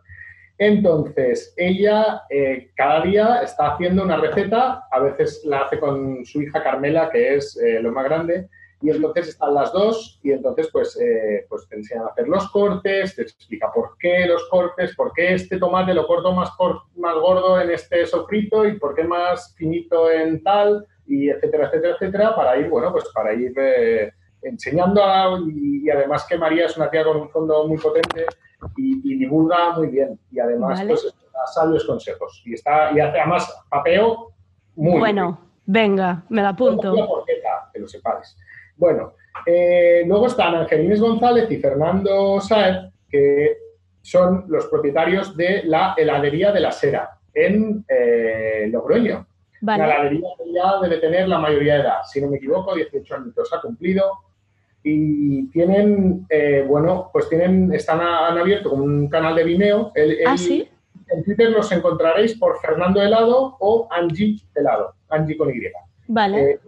[0.57, 6.43] Entonces, ella eh, cada día está haciendo una receta, a veces la hace con su
[6.43, 8.49] hija Carmela, que es eh, lo más grande,
[8.81, 12.49] y entonces están las dos y entonces pues, eh, pues te enseñan a hacer los
[12.51, 16.83] cortes, te explica por qué los cortes, por qué este tomate lo corto más, cor-
[16.97, 21.95] más gordo en este sofrito y por qué más finito en tal, y etcétera, etcétera,
[21.95, 24.13] etcétera, para ir, bueno, pues para ir eh,
[24.43, 28.27] enseñando a- y, y además que María es una tía con un fondo muy potente
[28.77, 30.91] y, y divulga muy bien y además Vale.
[30.91, 34.33] pues da sabios consejos y está y hace además papeo
[34.77, 36.95] muy Bueno, venga, me la apunto.
[36.95, 38.37] la porqueta, que lo sepáis.
[38.79, 39.13] Bueno,
[39.45, 42.77] eh, luego están Angelines González y Fernando Saez,
[43.11, 43.57] que
[44.01, 49.27] son los propietarios de la heladería de la Sera en eh, Logroño.
[49.61, 49.87] Vale.
[49.87, 53.15] La heladería que ya debe tener la mayoría de edad, si no me equivoco, 18
[53.17, 54.05] años ha cumplido.
[54.83, 59.91] Y tienen, eh, bueno, pues tienen, están han abierto como un canal de Vimeo.
[59.95, 60.69] El- Ah, sí.
[61.11, 65.61] En Twitter los encontraréis por Fernando Helado o Angie Helado, Angie con Y.
[66.07, 66.61] Vale.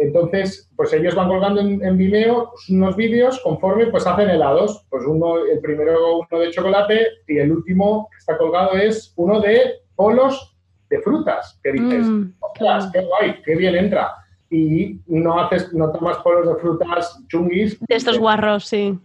[0.00, 4.86] Entonces, pues ellos van colgando en, en Vimeo unos vídeos conforme pues hacen helados.
[4.88, 9.40] Pues uno, el primero uno de chocolate y el último que está colgado es uno
[9.40, 10.56] de polos
[10.88, 11.60] de frutas.
[11.62, 14.14] Que dices, Mm, "Ostras, qué guay, qué bien entra.
[14.48, 17.78] Y no haces, no tomas polos de frutas chunguis.
[17.86, 18.98] De estos guarros, sí.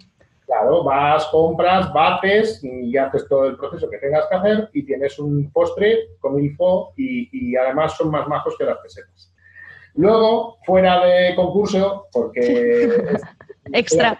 [0.47, 5.19] Claro, vas, compras, bates y haces todo el proceso que tengas que hacer y tienes
[5.19, 9.31] un postre con info y, y además son más majos que las pesetas.
[9.95, 12.97] Luego, fuera de concurso, porque
[13.73, 14.19] Extra.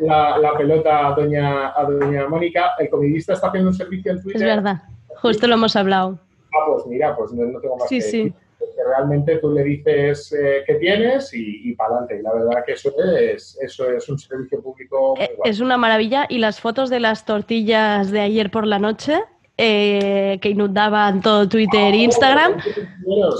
[0.00, 4.22] la, la pelota a doña, a doña Mónica, el comidista está haciendo un servicio en
[4.22, 4.42] Twitter.
[4.42, 4.82] Es verdad.
[5.20, 6.18] Justo lo hemos hablado.
[6.54, 8.16] Ah, pues mira, pues no, no tengo más Sí, que sí.
[8.24, 8.34] decir.
[8.76, 12.18] Que realmente tú le dices eh, qué tienes y, y para adelante.
[12.18, 15.50] Y la verdad que eso es, eso es un servicio público muy Eh, guay.
[15.50, 16.26] Es una maravilla.
[16.28, 19.20] Y las fotos de las tortillas de ayer por la noche,
[19.58, 22.54] eh, que inundaban todo Twitter e Instagram,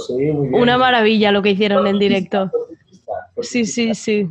[0.07, 0.61] Sí, muy bien.
[0.61, 2.51] una maravilla lo que hicieron en directo.
[3.41, 4.29] Sí, sí, sí.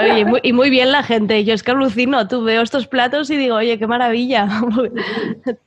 [0.00, 1.44] Oye, muy- y muy bien la gente.
[1.44, 2.26] Yo es que alucino.
[2.28, 4.48] Tú veo estos platos y digo, oye, qué maravilla.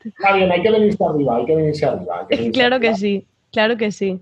[0.03, 2.19] Está bien, hay que venirse arriba, hay que venirse arriba.
[2.19, 4.19] hay que venirse claro que arriba, sí, claro que sí.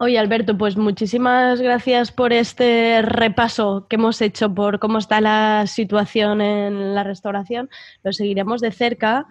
[0.00, 5.66] Oye, Alberto, pues muchísimas gracias por este repaso que hemos hecho por cómo está la
[5.66, 7.68] situación en la restauración.
[8.04, 9.26] Lo seguiremos de cerca,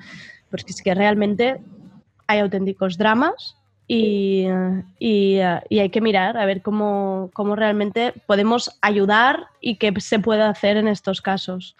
[0.51, 1.61] porque es que realmente
[2.27, 3.55] hay auténticos dramas
[3.87, 4.45] y,
[4.99, 5.39] y,
[5.69, 10.41] y hay que mirar a ver cómo, cómo realmente podemos ayudar y qué se puede
[10.41, 11.77] hacer en estos casos.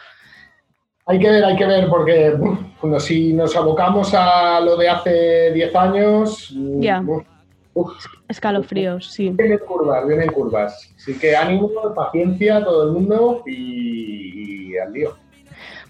[1.07, 2.37] Hay que ver, hay que ver, porque
[2.81, 7.03] bueno, si nos abocamos a lo de hace 10 años, mm, Ya.
[7.81, 9.29] Uf, Escalofríos, sí.
[9.29, 10.93] vienen curvas, vienen curvas.
[10.95, 15.15] Así que ánimo, paciencia a todo el mundo y, y al lío.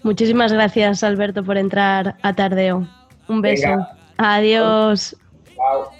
[0.02, 2.86] Muchísimas gracias, Alberto, por entrar a Tardeo.
[3.28, 3.68] Un beso.
[3.68, 3.98] Venga.
[4.16, 5.16] Adiós.
[5.54, 5.97] Chao.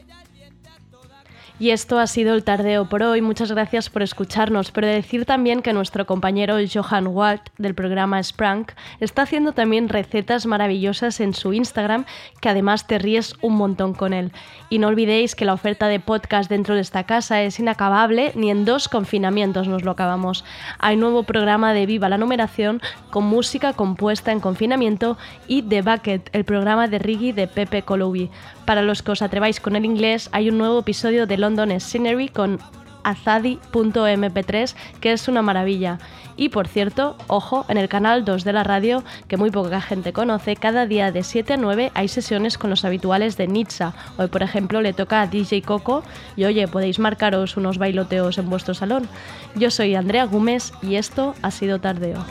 [1.61, 3.21] Y esto ha sido el tardeo por hoy.
[3.21, 8.73] Muchas gracias por escucharnos, pero decir también que nuestro compañero Johan Walt del programa Sprank
[9.01, 12.05] está haciendo también recetas maravillosas en su Instagram,
[12.41, 14.31] que además te ríes un montón con él.
[14.71, 18.53] Y no olvidéis que la oferta de podcast dentro de esta casa es inacabable, ni
[18.53, 20.45] en dos confinamientos nos lo acabamos.
[20.79, 22.81] Hay nuevo programa de Viva la Numeración
[23.11, 28.31] con música compuesta en confinamiento y The Bucket, el programa de Riggy de Pepe Colubi.
[28.65, 32.29] Para los que os atreváis con el inglés, hay un nuevo episodio de London Scenery
[32.29, 32.59] con
[33.05, 35.99] azadi.mp3, que es una maravilla.
[36.37, 40.13] Y por cierto, ojo, en el canal 2 de la radio, que muy poca gente
[40.13, 43.95] conoce, cada día de 7 a 9 hay sesiones con los habituales de Nitsa.
[44.19, 46.03] Hoy, por ejemplo, le toca a DJ Coco
[46.37, 49.09] y oye, podéis marcaros unos bailoteos en vuestro salón.
[49.57, 52.25] Yo soy Andrea Gómez y esto ha sido Tardeo.